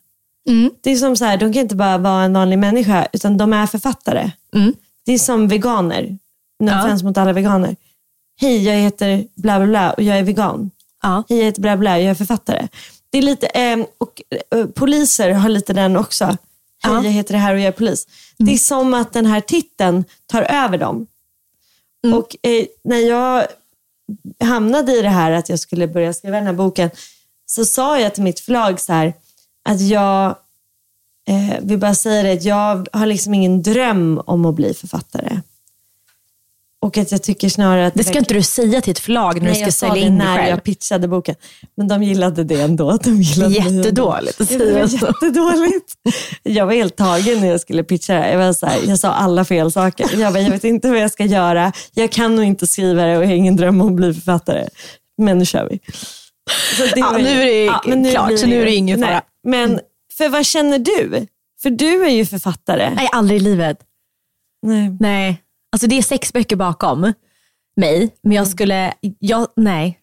[0.48, 0.70] Mm.
[0.80, 3.52] Det är som så här, de kan inte bara vara en vanlig människa, utan de
[3.52, 4.30] är författare.
[4.54, 4.74] Mm.
[5.06, 6.18] Det är som veganer.
[6.60, 6.84] No Ja.
[6.84, 7.76] offense mot alla veganer.
[8.40, 10.70] Hej, jag heter bla bla bla och jag är vegan.
[11.02, 11.22] Ja.
[11.28, 12.68] Hej, jag heter bla bla, jag är författare.
[13.10, 14.22] Det är lite, eh, och
[14.58, 16.24] eh, poliser har lite den också.
[16.24, 16.36] Hej,
[16.82, 17.04] Ja.
[17.04, 18.06] jag heter det här och jag är polis.
[18.38, 21.06] Det är som att den här titeln tar över dem.
[22.04, 22.18] Mm.
[22.18, 23.46] Och eh, när jag
[24.44, 26.90] hamnade i det här att jag skulle börja skriva den här boken
[27.46, 29.14] så sa jag till mitt förlag så här
[29.68, 30.36] att jag
[31.28, 35.40] eh, vill bara säga det att jag har liksom ingen dröm om att bli författare.
[36.88, 39.40] Och att jag tycker snarare att Det ska inte du säga till ett förlag när
[39.42, 40.48] Nej, du ska jag sa sälja det in dig när själv.
[40.48, 41.34] jag pitchade boken.
[41.76, 42.96] Men de gillade det ändå.
[43.04, 43.54] De gillade.
[43.54, 45.06] Jättedåligt att Ja, det säga så.
[45.06, 45.92] jättedåligt.
[46.42, 48.30] Jag var helt tagen när jag skulle pitcha det.
[48.32, 50.20] Jag, var så här, jag sa alla fel saker.
[50.20, 51.72] Jag, bara, jag vet inte vad jag ska göra.
[51.94, 54.68] Jag kan nog inte skriva det och jag har ingen dröm om att bli författare.
[55.18, 55.80] Men nu kör vi.
[56.78, 59.22] Det Ja, nu är det men klart, blir så nu är det ingen fara.
[59.44, 59.80] Men
[60.18, 61.26] för vad känner du?
[61.62, 62.90] För du är ju författare.
[62.96, 63.78] Nej, aldrig i livet.
[64.66, 64.96] Nej.
[65.00, 65.42] Nej.
[65.72, 67.12] Alltså det är sex böcker bakom
[67.76, 69.98] mig, men jag skulle, jag, nej.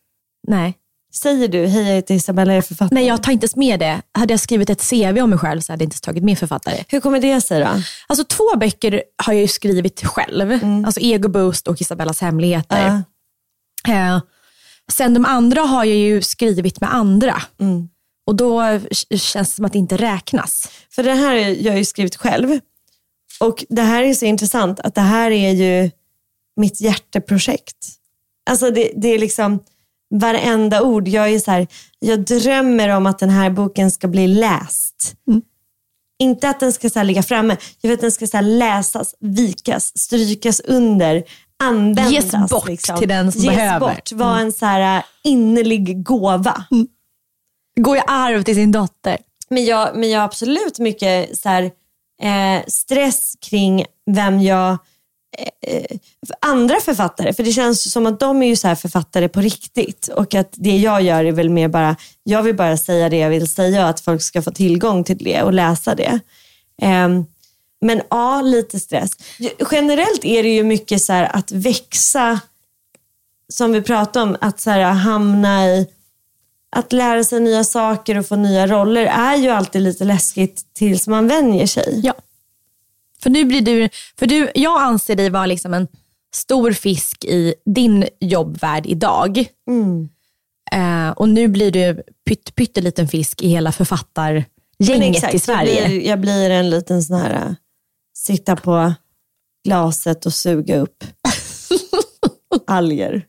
[0.47, 0.73] Nej.
[1.13, 2.99] Säger du, hej jag heter Isabella, jag är författare.
[2.99, 4.01] Nej, jag tar inte ens med det.
[4.11, 6.39] Hade jag skrivit ett CV om mig själv så hade jag inte ens tagit med
[6.39, 6.83] författare.
[6.89, 7.69] Hur kommer det sig då?
[8.07, 10.59] Alltså två böcker har jag ju skrivit själv.
[10.85, 13.03] Alltså Ego Boost och Isabellas hemligheter.
[13.87, 13.93] Ja.
[13.93, 14.21] Eh,
[14.91, 17.41] sen de andra har jag ju skrivit med andra.
[18.27, 20.69] Och då känns det som att det inte räknas.
[20.91, 22.59] För det här har jag ju skrivit själv.
[23.39, 25.91] Och det här är så intressant att det här är ju
[26.55, 27.87] mitt hjärteprojekt.
[28.49, 29.59] Alltså det, det är liksom
[30.13, 31.07] varenda ord.
[31.07, 31.67] Jag är så här,
[31.99, 35.15] jag drömmer om att den här boken ska bli läst.
[36.19, 37.57] Inte att den ska så ligga framme.
[37.81, 41.23] Jag vet att den ska så läsas, vikas, strykas under,
[41.63, 42.11] användas.
[42.11, 42.99] Ges bort liksom.
[42.99, 43.79] till den som Ges behöver.
[43.79, 46.65] bort, vara en så här äh, innerlig gåva.
[47.79, 49.17] Går i arv till sin dotter.
[49.49, 51.71] Men jag, men jag har absolut mycket så här,
[52.21, 54.77] eh, stress kring vem jag...
[55.37, 55.97] Eh, eh,
[56.41, 60.07] andra författare, för det känns som att de är ju så här författare på riktigt.
[60.07, 63.29] Och att det jag gör är väl mer bara, jag vill bara säga det jag
[63.29, 66.19] vill säga och att folk ska få tillgång till det och läsa det.
[66.81, 67.25] Ehm,
[67.81, 69.11] men ja, lite stress.
[69.71, 72.39] Generellt är det ju mycket så här att växa,
[73.53, 75.87] som vi pratade om, att så här, hamna i
[76.75, 81.07] att lära sig nya saker och få nya roller är ju alltid lite läskigt tills
[81.07, 81.99] man vänjer sig.
[82.03, 82.13] Ja.
[83.23, 85.87] För nu blir du, för du, jag anser dig vara liksom en
[86.33, 89.45] stor fisk i din jobbvärld idag.
[89.67, 90.09] Mm.
[90.71, 95.81] Eh, och nu blir du pytt, pytteliten fisk i hela författargänget i Sverige.
[95.81, 97.53] Jag blir, jag blir en liten sån här, äh,
[98.17, 98.93] sitta på
[99.63, 101.03] glaset och suga upp
[102.67, 103.25] alger.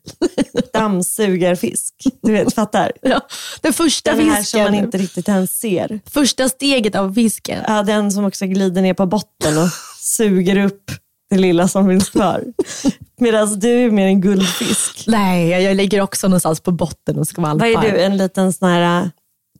[0.79, 1.93] Dammsugarfisk.
[2.23, 2.91] Du vet, fattar?
[3.01, 3.21] Ja,
[3.61, 4.85] den första Den här som man fisken.
[4.85, 5.99] inte riktigt ens ser.
[6.05, 7.63] Första steget av fisken.
[7.67, 10.83] Ja, den som också glider ner på botten och suger upp
[11.29, 12.43] det lilla som finns kvar.
[13.19, 15.03] Medan du är mer en guldfisk.
[15.07, 17.73] Nej, jag, ligger också någonstans på botten och skvalpar.
[17.73, 17.99] Vad är du?
[18.01, 19.11] En liten sån här,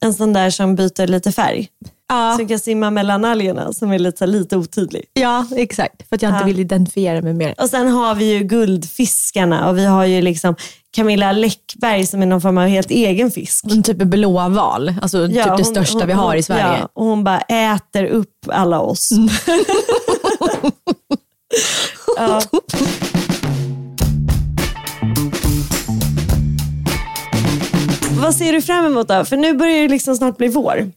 [0.02, 1.68] en sån där som byter lite färg?
[2.10, 5.06] Ja, Som kan simma mellan algerna, som är lite, lite otydlig.
[5.14, 6.10] ja, exakt.
[6.10, 6.46] För att jag inte Ja.
[6.46, 7.56] vill identifiera mig mer.
[7.62, 10.56] Och sen har vi ju guldfiskarna och vi har ju liksom
[10.98, 13.66] Camilla Läckberg som är någon form av helt egen fisk.
[13.72, 16.78] En typ av blåval, alltså typ det hon- största hon- vi har i Sverige.
[16.80, 19.10] Ja, och hon bara äter upp alla oss.
[22.18, 22.42] ja.
[28.22, 29.26] Vad ser du fram emot då?
[29.26, 30.92] För nu börjar det liksom snart bli vår.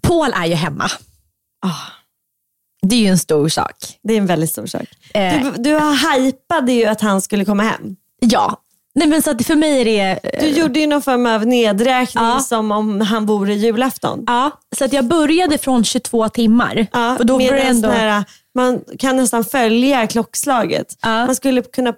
[0.00, 0.84] Paul är ju hemma.
[1.66, 2.01] Ah.
[2.86, 3.74] Det är ju en stor sak.
[4.02, 4.84] Det är en väldigt stor sak.
[5.14, 5.42] Eh.
[5.42, 5.80] Du, du
[6.18, 7.96] hypade ju att han skulle komma hem.
[8.20, 8.56] Ja,
[8.94, 10.20] Nej, men så att för mig är det...
[10.40, 12.40] Du gjorde ju någon form av nedräkning Ja.
[12.40, 14.24] som om han vore julafton.
[14.26, 16.86] Ja, så att jag började från 22 timmar.
[16.92, 17.88] Ja, och då var det en ändå...
[17.88, 20.86] här, man kan nästan följa klockslaget.
[21.02, 21.26] Ja.
[21.26, 21.92] Man skulle kunna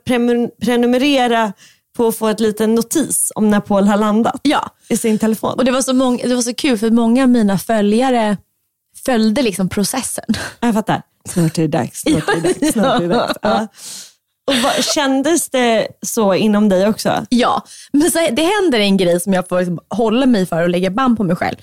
[0.64, 1.53] prenumerera
[1.97, 5.55] på att få ett liten notis om när Paul har landat Ja, i sin telefon.
[5.59, 8.37] och det var, så många, det var så kul för många av mina följare
[9.05, 10.25] följde liksom processen.
[10.61, 11.03] Jag fattar.
[11.29, 12.01] Snart är det dags.
[12.01, 12.73] Snart är det dags.
[12.73, 13.38] Snart är det dags.
[13.43, 13.69] Ja.
[14.47, 17.27] Och vad, kändes det så inom dig också?
[17.29, 20.69] Ja, men så, det händer en grej som jag får liksom hålla mig för och
[20.69, 21.57] lägga band på mig själv.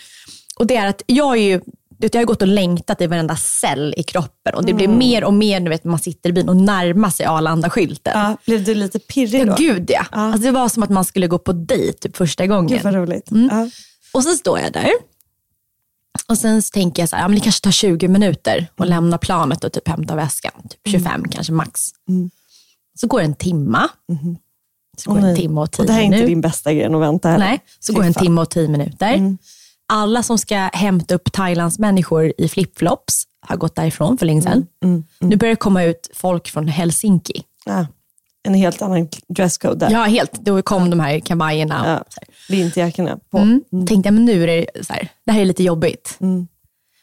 [0.55, 1.61] Och det är att jag är ju
[2.01, 5.33] jag har gått och längtat i varenda cell i kroppen och det blir mer och
[5.33, 8.13] mer, nu vet man sitter i bilen och närmar sig Arlanda-skylten.
[8.15, 9.51] Ja, blev du lite pirrig då?
[9.51, 10.05] Ja, gud ja.
[10.11, 12.67] Alltså, det var som att man skulle gå på dejt typ första gången.
[12.67, 13.31] Gud vad roligt.
[13.31, 13.49] Mm.
[13.51, 13.69] Ja.
[14.13, 14.91] Och så står jag där.
[16.27, 19.17] Och sen tänker jag så här, ja, men det kanske tar 20 minuter att lämna
[19.17, 20.51] planet och typ hämta väskan.
[20.69, 21.81] Typ 25 kanske max.
[22.99, 23.89] Så går en timma.
[24.97, 26.29] Så går det en timme och tio det här är inte minuter.
[26.29, 27.45] din bästa grej att vänta heller.
[27.45, 29.37] Nej, så Fy går det en timme och tio minuter.
[29.93, 34.67] Alla som ska hämta upp Thailands människor i flipflops har gått därifrån för länge sedan.
[35.19, 37.43] Nu börjar det komma ut folk från Helsinki.
[37.65, 37.87] Ja.
[38.43, 39.91] En helt annan dresscode där.
[39.91, 40.31] Ja, helt.
[40.31, 41.83] Då kom de här kavajerna.
[41.85, 41.97] Ja.
[41.97, 42.07] och.
[42.49, 43.37] Vinterjackorna på.
[43.37, 43.61] Mm.
[43.87, 46.17] Tänkte jag, men nu är det så här, det här är lite jobbigt.
[46.21, 46.47] Mm.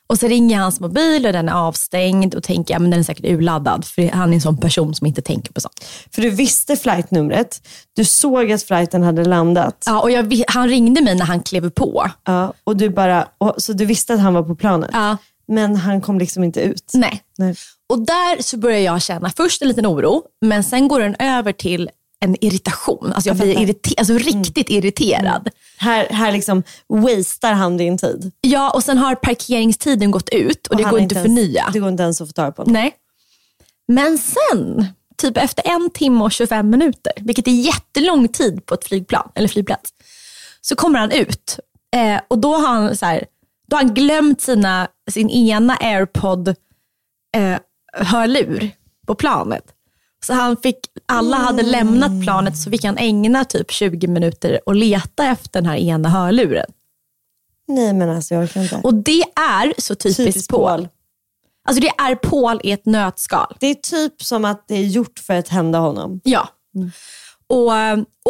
[0.07, 3.05] Och så ringer jag hans mobil och den är avstängd och tänker, men den är
[3.05, 3.85] säkert urladdad.
[3.85, 5.85] För han är en sån person som inte tänker på sånt.
[6.15, 7.69] För du visste flightnumret.
[7.97, 9.83] Du såg att flighten hade landat.
[9.87, 12.11] Ja, och jag, han ringde mig när han klev på.
[12.25, 14.91] Ja, och du bara, och, så du visste att han var på planet.
[14.93, 15.17] Ja.
[15.49, 16.91] Men han kom liksom inte ut.
[16.95, 17.23] Nej.
[17.39, 17.55] Nej.
[17.89, 21.53] Och där så börjar jag känna först en liten oro, men sen går den över
[21.53, 23.13] till en irritation.
[23.13, 25.49] Alltså jag blir irriter- alltså riktigt irriterad.
[25.79, 28.33] Här, här liksom wastear han din tid.
[28.41, 31.71] Ja, och sen har parkeringstiden gått ut och, det han går inte att förnya.
[31.73, 32.73] Det går inte ens att få tag på honom.
[32.73, 32.95] Nej.
[33.89, 38.85] Men sen, typ efter en timme och 25 minuter, vilket är jättelång tid på ett
[38.85, 39.91] flygplan, eller flygplats,
[40.61, 41.59] så kommer han ut.
[41.97, 43.25] Eh, och då har han, så här,
[43.71, 46.49] då har han glömt sina, sin ena airpod
[47.37, 47.59] eh,
[47.93, 48.71] hörlur
[49.07, 49.65] på planet.
[50.27, 54.75] Så han fick, alla hade lämnat planet så fick han ägna typ 20 minuter och
[54.75, 56.67] leta efter den här ena hörluren.
[57.69, 58.77] Nej men alltså jag orkar inte.
[58.77, 60.89] Och det är så typiskt, Typiskt Paul.
[61.69, 63.57] Alltså det är Paul i ett nötskal.
[63.61, 66.21] Det är typ som att det är gjort för att hända honom.
[66.25, 66.49] Ja.
[67.47, 67.73] Och,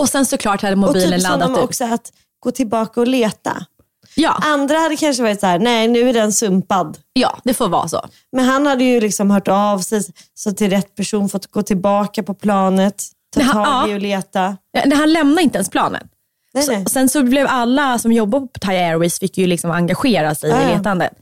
[0.03, 1.65] och sen såklart hade Och mobilen typ som laddat om upp.
[1.65, 3.67] också att gå tillbaka och leta.
[4.15, 6.99] Ja, Andra hade kanske varit så här: nej nu är den sumpad.
[7.13, 8.09] ja, det får vara så.
[8.33, 10.03] Men han hade ju liksom hört av sig
[10.35, 13.05] så till rätt person fått gå tillbaka på planet,
[13.37, 13.97] ta han- tag i ja.
[13.97, 14.57] och leta.
[14.73, 16.09] Ja, när han lämnade inte ens planen.
[16.55, 16.85] Nej, Så, nej.
[16.87, 20.63] sen så blev alla som jobbar på Thai Airways fick ju liksom engagera sig Ja,
[20.71, 21.13] i letandet.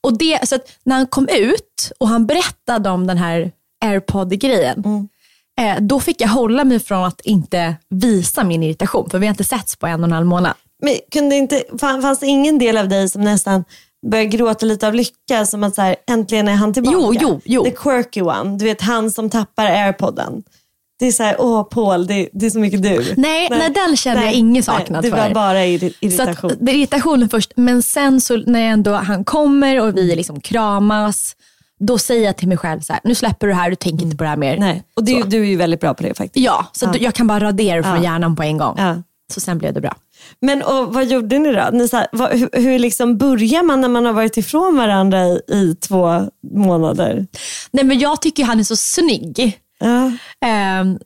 [0.00, 3.52] Och det, så när han kom ut och han berättade om den här
[3.84, 5.08] airpod-grejen, Mm.
[5.60, 9.30] eh, då fick jag hålla mig från att inte visa min irritation, för vi har
[9.30, 10.54] inte setts på en och en halv månad.
[10.84, 13.64] Men kunde inte, fan- fanns det ingen del av dig som nästan
[14.10, 15.46] började gråta lite av lycka?
[15.46, 16.96] Som att så här, äntligen är han tillbaka.
[17.00, 17.64] Jo, jo, jo.
[17.64, 18.56] The quirky one.
[18.58, 20.42] Du vet han som tappar airpodden.
[20.98, 23.14] Det är så här, åh Paul, det, det är så mycket du.
[23.16, 25.34] Nej, nej, den kände jag ingen saknad Det var för.
[25.34, 26.50] bara irri- Så irritation.
[26.50, 30.40] att, det är irritationen först, men sen så när ändå, han kommer och vi liksom
[30.40, 31.36] kramas,
[31.80, 34.04] då säger jag till mig själv så här, nu släpper du det här, du tänker
[34.04, 34.58] inte på det här mer.
[34.58, 34.82] Nej.
[34.96, 35.26] Och det, Så.
[35.28, 36.44] du är ju väldigt bra på det faktiskt.
[36.46, 38.74] Ja, så att jag kan bara radera det från hjärnan på en gång.
[38.78, 38.96] Ja.
[39.32, 39.94] Så sen blev det bra.
[40.40, 41.68] Men och, vad gjorde ni då?
[41.72, 45.26] Ni, så här, vad, hur hur liksom börjar man när man har varit ifrån varandra
[45.26, 47.26] i, i två månader?
[47.70, 49.60] Nej men jag tycker han är så snygg.
[49.78, 50.12] Ja.
[50.46, 50.98] Ehm,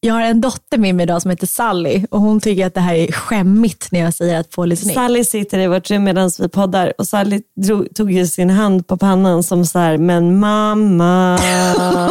[0.00, 2.80] jag har en dotter med mig idag som heter Sally och hon tycker att det
[2.80, 4.94] här är skämmigt när jag säger att Paul är snygg.
[4.94, 8.86] Sally sitter i vårt rum medan vi poddar och Sally drog, tog ju sin hand
[8.86, 11.38] på pannan som så här, men mamma.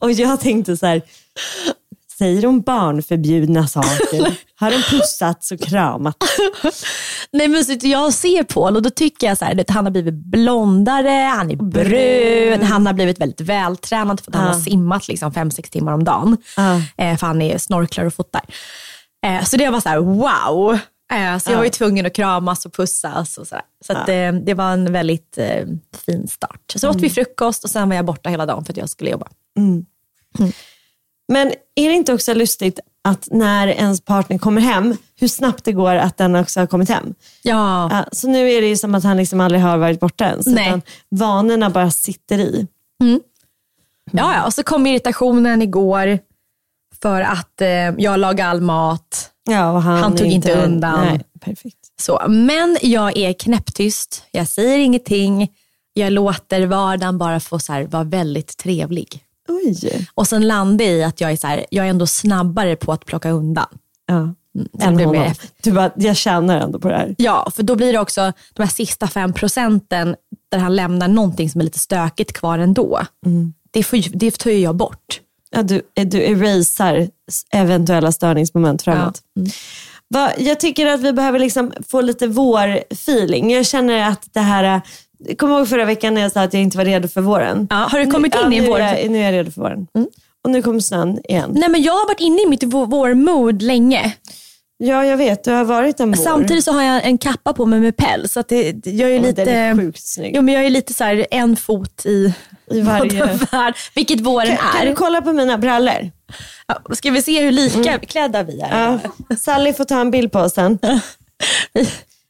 [0.00, 1.02] och jag tänkte så här,
[2.20, 4.38] säger hon barnförbjudna saker?
[4.54, 6.16] Har de pussats och kramat?
[7.32, 9.90] Nej men så jag ser Paul och då tycker jag så här, att han har
[9.92, 14.52] blivit blondare, han är brun, han har blivit väldigt vältränad för att han Ja.
[14.52, 16.36] har simmat liksom fem sex timmar om dagen.
[16.56, 16.74] Ja.
[16.96, 18.42] Eh, för han är snorklar och fotar.
[19.26, 20.78] Eh, så det var så här, wow.
[21.12, 23.64] Eh, så jag var ju tvungen att kramas och pussas och sådär.
[23.86, 25.38] Så att, eh, det var en väldigt
[26.06, 26.60] fin start.
[26.74, 29.10] Så åt vi frukost och sen var jag borta hela dagen för att jag skulle
[29.10, 29.26] jobba.
[31.30, 35.72] Men är det inte också lustigt att när ens partner kommer hem, hur snabbt det
[35.72, 37.14] går att den också har kommit hem?
[37.42, 40.46] Ja, Ja, så nu är det som att han liksom aldrig har varit borta ens.
[40.46, 40.68] Nej.
[40.68, 42.66] Utan vanorna bara sitter i.
[44.12, 44.46] ja, ja.
[44.46, 46.18] och så kom irritationen igår
[47.02, 49.30] för att eh, jag lagade all mat.
[49.50, 51.06] Ja, och han, Han tog inte undan.
[51.06, 51.76] Nej, perfekt.
[52.00, 55.48] Så, men jag är knäpptyst, jag säger ingenting,
[55.92, 59.24] jag låter vardagen bara få så här, vara väldigt trevlig.
[59.50, 60.08] Oj.
[60.14, 62.92] Och sen landar jag i att jag är, så här, jag är ändå snabbare på
[62.92, 63.66] att plocka undan.
[64.06, 64.34] Ja.
[64.80, 65.34] så Än honom.
[65.62, 67.14] Du bara, jag tjänar ändå på det här.
[67.18, 70.16] Ja, för då blir det också de här sista fem procenten
[70.50, 73.00] där han lämnar någonting som är lite stökigt kvar ändå.
[73.70, 75.20] Det, får, det tar ju jag bort.
[75.50, 77.08] Ja, du, du erasar
[77.50, 79.22] eventuella störningsmoment framåt.
[80.14, 83.50] Va, jag tycker att vi behöver liksom få lite vår-feeling.
[83.52, 84.82] Jag känner att det här
[85.38, 87.66] Kommer ihåg förra veckan när jag sa att jag inte var redo för våren?
[87.70, 88.80] Ja, har du kommit ja, in i nu vår...
[88.80, 89.86] Är jag, nu är jag redo för våren.
[90.44, 91.50] Och nu kommer snön igen.
[91.54, 94.12] Nej men jag har varit inne i mitt vå- vårmode länge.
[94.82, 95.44] Ja, jag vet.
[95.44, 96.16] Du har varit en vår.
[96.24, 98.32] Samtidigt så har jag en kappa på mig med päls.
[98.32, 99.42] Så det, det- jag är Ja, lite...
[99.42, 100.36] Är sjukt snygg.
[100.36, 102.34] Jo, men jag är lite så här en fot i,
[102.70, 103.24] I varje...
[103.52, 104.94] värld, vilket våren Kan, kan du är.
[104.94, 106.10] kolla på mina brallor?
[106.66, 108.98] Ja, ska vi se hur lika klädda vi är?
[109.28, 109.36] Ja.
[109.36, 110.78] Sally får ta en bild på oss sen.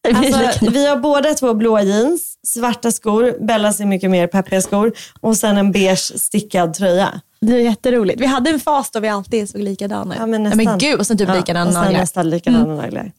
[0.03, 4.27] Vi är Alltså, vi har båda två blåa jeans, svarta skor, Bella ser mycket mer
[4.27, 7.21] peppiga skor och sen en beige stickad tröja.
[7.41, 8.21] Det är jätteroligt.
[8.21, 10.21] Vi hade en fas då vi alltid såg likadana ut.
[10.21, 12.01] Ja, men men gud, och sen typ Ja, likadana och sen naglar.
[12.01, 13.13] nästan likadana naglar.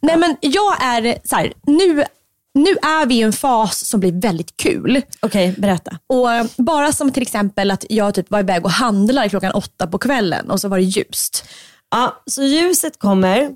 [0.00, 2.04] Nej men jag är så här, nu,
[2.54, 5.02] nu är vi i en fas som blir väldigt kul.
[5.20, 5.98] Okej, berätta.
[6.06, 9.98] Och bara som till exempel att jag typ var iväg och handlade klockan åtta på
[9.98, 11.44] kvällen och så var det ljust.
[11.90, 13.50] Ja, så ljuset kommer.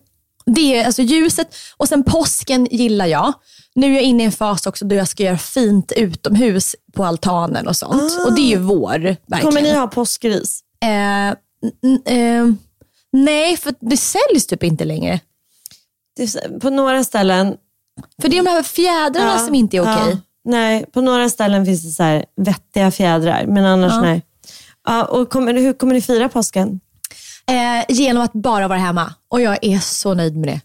[0.54, 3.32] Det är alltså ljuset och sen påsken gillar jag.
[3.74, 7.04] Nu är jag inne i en fas också då jag ska göra fint utomhus på
[7.04, 8.26] altanen och sånt.
[8.26, 9.42] Och det är ju vår, verkligen.
[9.42, 10.60] Kommer ni ha påskris?
[10.82, 11.28] Eh,
[12.16, 12.46] eh,
[13.12, 15.20] nej, för det säljs typ inte längre.
[16.16, 17.56] Det På några ställen.
[18.22, 20.10] För det är de här fjädrarna Ja, som inte är okej.
[20.10, 20.18] ja.
[20.44, 24.00] Nej, på några ställen finns det så här vettiga fjädrar, men annars Ja.
[24.00, 24.22] nej.
[24.86, 26.80] Ja, och kommer, hur kommer ni fira påsken?
[27.50, 29.14] Eh, genom att bara vara hemma.
[29.28, 30.60] Och jag är så nöjd med det.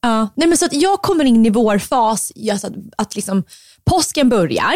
[0.00, 0.28] Ja.
[0.34, 3.44] Nej, men så att jag kommer in i vår fas, alltså att, att liksom,
[3.90, 4.74] påsken börjar,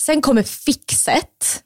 [0.00, 1.62] sen kommer fixet.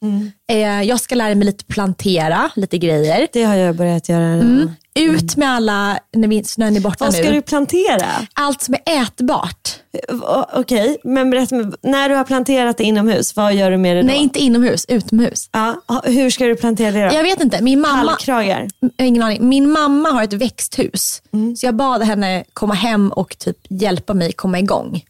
[0.50, 3.28] Eh, jag ska lära mig lite plantera, lite grejer.
[3.32, 4.72] Det har jag börjat göra redan.
[4.94, 7.32] Ut med alla, när vi- snön är borta Vad ska nu.
[7.32, 8.06] du plantera?
[8.34, 9.74] Allt som är ätbart.
[10.12, 14.02] O- Okej, men berätta, när du har planterat det inomhus, vad gör du med det
[14.02, 14.06] då?
[14.06, 15.48] Nej, inte inomhus, utomhus.
[15.52, 17.14] Ja, hur ska du plantera det då?
[17.14, 18.68] Jag vet inte, min mamma, Tallkragar?
[18.80, 19.48] jag har ingen aning.
[19.48, 21.22] Min mamma har ett växthus.
[21.32, 21.56] Mm.
[21.56, 25.02] Så jag bad henne komma hem och typ hjälpa mig komma igång.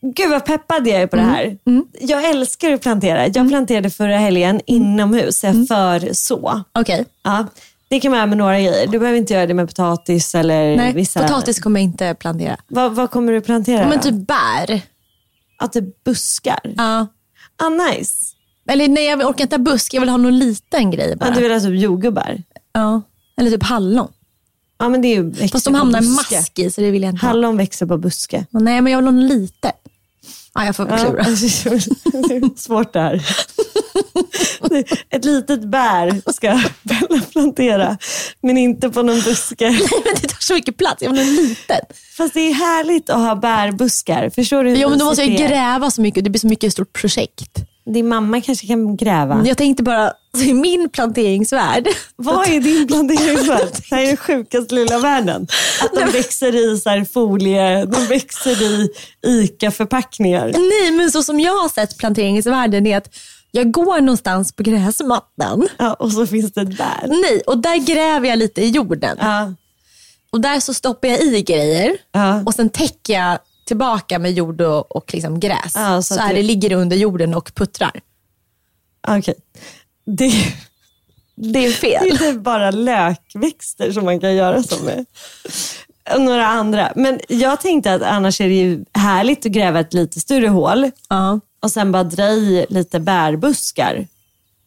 [0.00, 1.58] Gud vad peppad jag är på det här.
[2.00, 3.26] Jag älskar att plantera.
[3.26, 6.62] Jag planterade förra helgen inomhus, jag för så.
[6.72, 7.04] Okej.
[7.22, 7.46] Ja,
[7.88, 8.86] det kan man göra med några grejer.
[8.86, 11.22] Du behöver inte göra det med potatis eller Nej, vissa...
[11.22, 12.56] potatis kommer jag inte plantera.
[12.68, 14.02] Vad, vad kommer du plantera Men då?
[14.04, 14.80] typ bär.
[15.58, 16.60] Att det buskar?
[16.76, 17.06] Ja.
[17.62, 18.14] Ah, nice.
[18.68, 19.94] Eller nej, jag orkar inte ha busk.
[19.94, 21.28] Jag vill ha någon liten grej bara.
[21.28, 22.42] Ja, du vill ha typ jordgubbar?
[22.72, 23.02] Ja.
[23.40, 24.08] Eller typ hallon.
[24.78, 26.34] Ja, men det är ju Fast de hamnar buske.
[26.36, 27.28] mask i så det vill jag inte ha.
[27.32, 28.46] Hallon växer på buske.
[28.50, 29.70] Nej, men jag vill ha någon liten.
[30.54, 31.24] Ja, jag får klura.
[32.56, 33.26] svårt det här.
[35.10, 37.98] Ett litet bär ska Bella plantera,
[38.42, 39.70] men inte på någon buske.
[40.04, 41.02] men det tar så mycket plats.
[41.02, 41.80] Jag vill ha liten.
[42.16, 44.30] Fast det är härligt att ha bärbuskar.
[44.30, 46.24] Förstår du hur Jo, men då måste jag gräva så mycket.
[46.24, 47.67] Det blir så mycket stort projekt.
[47.94, 49.42] Din mamma kanske kan gräva.
[49.46, 50.12] Jag tänkte bara,
[50.46, 51.88] i min planteringsvärld.
[52.16, 53.68] Vad är din planteringsvärld?
[53.90, 55.46] Det här är den sjukaste lilla världen.
[55.82, 58.88] Att de växer i så här folie, de växer i
[59.26, 60.52] ICA-förpackningar.
[60.82, 63.08] Nej, men så som jag har sett planteringsvärlden är att
[63.50, 65.68] jag går någonstans på gräsmattan.
[65.78, 67.06] Ja, och så finns det ett bär.
[67.06, 69.16] Nej, och där gräver jag lite i jorden.
[69.20, 69.52] Ja,
[70.32, 72.42] Och där så stoppar jag i grejer Ja.
[72.46, 73.38] och sen täcker jag
[73.68, 75.72] tillbaka med jord och, och liksom gräs.
[75.74, 78.00] Ja, så så här det- det ligger under jorden och puttrar.
[79.08, 79.34] okej.
[80.06, 80.32] Det,
[81.36, 82.00] Det är fel.
[82.04, 85.06] det är inte bara lökväxter som man kan göra så med.
[86.18, 86.92] Några andra.
[86.96, 90.90] Men jag tänkte att annars är det ju härligt att gräva ett lite större hål
[91.08, 91.40] Ja.
[91.62, 94.06] och sen bara dra i lite bärbuskar.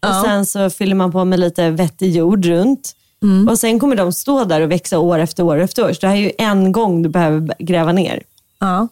[0.01, 0.19] Ja.
[0.19, 2.95] Och sen så fyller man på med lite vettig jord runt.
[3.23, 3.47] Mm.
[3.49, 5.93] Och sen kommer de stå där och växa år efter år efter år.
[5.93, 8.23] Så det här är ju en gång du behöver gräva ner.
[8.61, 8.87] Ja.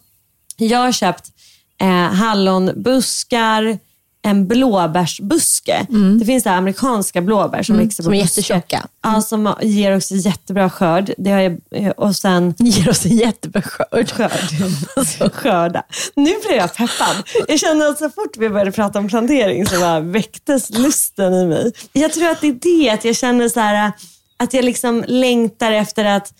[0.57, 1.25] Jag har köpt
[1.81, 1.87] eh,
[2.73, 3.77] hallonbuskar,
[4.21, 5.87] en blåbärsbuske.
[6.19, 8.19] Det finns här amerikanska blåbär som växer på Mm.
[8.19, 8.41] som är buske.
[8.41, 8.87] jättetjocka.
[9.03, 11.13] Ja, som ger också jättebra skörd.
[11.17, 14.11] Det har jag, eh, och sen Ger oss en jättebra skörd.
[14.11, 15.31] skörd.
[15.33, 15.83] Skörda.
[16.15, 17.15] Nu blir jag peppad.
[17.47, 21.45] Jag känner att så fort vi började prata om plantering så bara väcktes lusten i
[21.45, 21.71] mig.
[21.93, 22.53] Jag tror att det är
[22.83, 23.91] det, att jag känner så här,
[24.37, 26.33] att jag liksom längtar efter att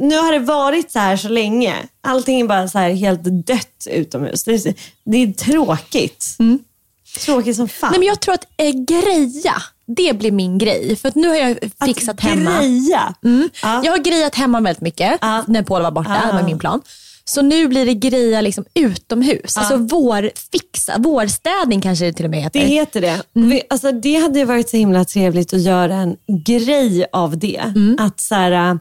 [0.00, 1.74] nu har det varit så här så länge.
[2.00, 4.44] Allting är bara så här helt dött utomhus.
[4.44, 4.74] Det är,
[5.04, 6.36] det är tråkigt.
[7.24, 7.90] Tråkigt som fan.
[7.90, 9.54] Nej, men jag tror att eh, greja,
[9.86, 10.96] det blir min grej.
[10.96, 12.60] För att nu har jag fixat att hemma.
[12.60, 13.14] Greja.
[13.24, 13.48] Mm.
[13.62, 13.84] Ja.
[13.84, 15.44] Jag har grejat hemma väldigt mycket Ja.
[15.48, 16.32] när Paul var borta, Ja.
[16.32, 16.80] var min plan.
[17.24, 19.56] Så nu blir det greja liksom utomhus.
[19.56, 22.60] Alltså vårfixa, vårstädning kanske det till och med heter.
[22.60, 23.22] Det heter det.
[23.32, 27.62] Vi, alltså, det hade varit så himla trevligt att göra en grej av det.
[27.98, 28.78] Att så här,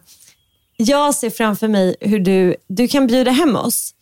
[0.85, 3.93] Jag ser framför mig hur du, du kan bjuda hem oss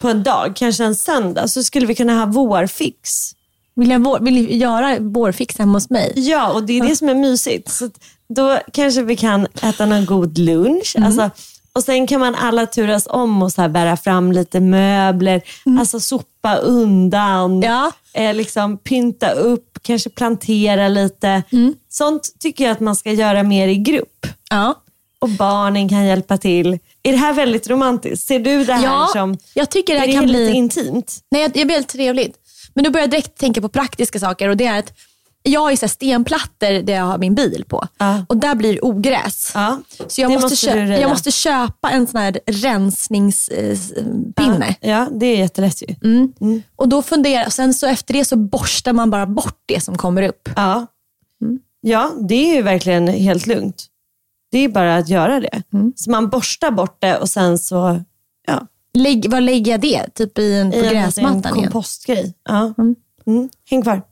[0.00, 3.32] på en dag, kanske en söndag, så skulle vi kunna ha vårfix.
[3.74, 6.12] Vill, jag vår, vill göra vårfix hemma hos mig?
[6.16, 7.70] Ja, och det är det som är mysigt.
[7.70, 7.90] Så
[8.28, 10.96] då kanske vi kan äta någon god lunch.
[11.04, 11.30] Alltså,
[11.72, 15.42] Och sen kan man alla turas om och så här bära fram lite möbler,
[15.80, 17.92] alltså sopa undan, Ja.
[18.14, 21.42] eh, liksom pynta upp, kanske plantera lite.
[21.88, 24.26] Sånt tycker jag att man ska göra mer i grupp.
[24.50, 24.74] Ja.
[25.22, 26.78] Och barnen kan hjälpa till.
[27.02, 28.26] Är det här väldigt romantiskt?
[28.28, 29.38] Ser du det här Ja, som...
[29.54, 30.58] jag tycker det är här det kan lite bli...
[30.58, 31.16] intimt?
[31.30, 32.36] Nej, det blir väldigt trevligt.
[32.74, 34.92] Men nu börjar jag direkt tänka på praktiska saker och det är att
[35.42, 38.24] jag har ju så stenplattor där jag har min bil på Ja.
[38.28, 39.50] och där blir det ogräs.
[39.54, 41.00] Ja, Så jag det måste, måste kö- du röja.
[41.00, 44.76] jag måste köpa en sån här rensningspinne.
[44.80, 45.94] Ja, det är jättelätt ju.
[46.04, 46.32] Mm.
[46.76, 50.22] Och då funderar sen så efter det så borstar man bara bort det som kommer
[50.22, 50.48] upp.
[50.56, 50.86] Ja.
[51.80, 53.86] ja, det är ju verkligen helt lugnt.
[54.52, 55.62] Det är bara att göra det.
[55.96, 58.04] Så man borstar bort det och sen så
[58.46, 60.14] ja, Lägg, vad lägger jag det?
[60.14, 61.70] Typ i en, på i en gräsmattan igen?
[61.70, 62.34] kompostgrej.
[62.44, 62.74] Ja.
[63.26, 63.48] Mm.
[63.70, 64.02] Häng kvar.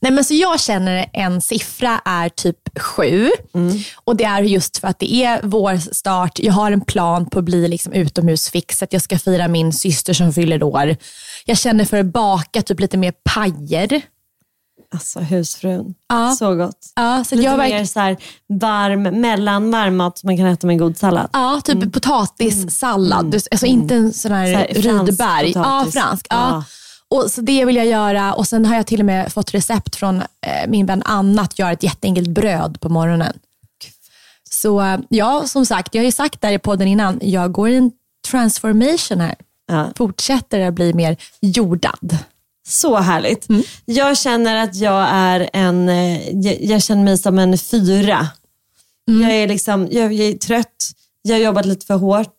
[0.00, 3.30] Nej, men så jag känner en siffra är typ sju.
[3.54, 3.78] Mm.
[4.04, 6.38] Och det är just för att det är vårstart.
[6.38, 8.92] Jag har en plan på att bli liksom utomhusfixet.
[8.92, 10.96] Jag ska fira min syster som fyller år.
[11.44, 14.02] Jag känner för att baka typ lite mer pajer.
[14.90, 15.94] Alltså husfrun.
[16.08, 16.30] Ja.
[16.38, 16.78] Så gott.
[16.96, 18.16] Ja, så Lite jag mer verkar, så här
[18.48, 21.28] varm, mellanvarm mat som man kan äta med en god sallad.
[21.32, 23.30] ja, typ potatissallad.
[23.30, 24.82] Du- Alltså inte en sån här, Mm.
[24.82, 25.52] Så här rydberg.
[25.54, 26.26] Ja, fransk.
[26.30, 26.36] Ja.
[26.50, 26.64] Ja.
[27.08, 29.96] Och så det vill jag göra och sen har jag till och med fått recept
[29.96, 33.32] från eh, min vän Anna att göra ett jätteenkelt bröd på morgonen.
[34.50, 37.68] Så eh, ja, som sagt, jag har ju sagt där i podden innan, jag går
[37.68, 37.90] i en
[38.30, 39.34] transformation här.
[39.66, 39.86] Ja.
[39.96, 42.18] Fortsätter att bli mer jordad.
[42.66, 43.48] Så härligt.
[43.48, 43.62] Mm.
[43.84, 48.28] Jag känner att jag är en, eh, jag, jag känner mig som en fyra.
[49.08, 49.22] Mm.
[49.22, 50.90] Jag, är liksom, jag, jag är trött,
[51.22, 52.36] jag har jobbat lite för hårt.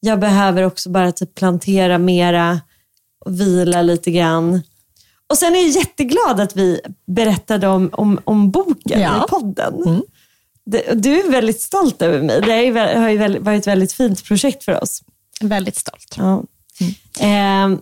[0.00, 2.60] Jag behöver också bara typ plantera mera
[3.24, 4.62] och vila lite grann.
[5.26, 9.08] Och sen är jag jätteglad att vi berättade om, om, om boken Ja.
[9.08, 9.20] Mm.
[9.24, 10.02] i podden.
[10.66, 12.40] Det, du är väldigt stolt över mig.
[12.40, 15.02] Det har ju varit ett väldigt fint projekt för oss.
[15.40, 16.14] Väldigt stolt.
[16.16, 16.42] Ja.
[17.20, 17.78] Eh,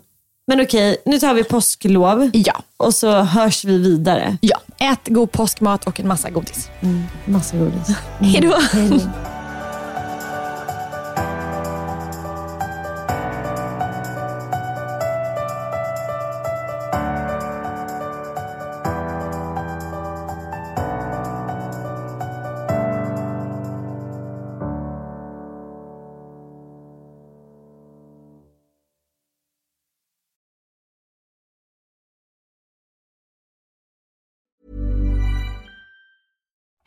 [0.50, 2.62] men okej, nu tar vi påsklov Ja.
[2.76, 4.36] och så hörs vi vidare.
[4.40, 6.68] ja, ät god påskmat och en massa godis.
[7.24, 7.96] Massa godis.
[8.18, 8.54] Hej då!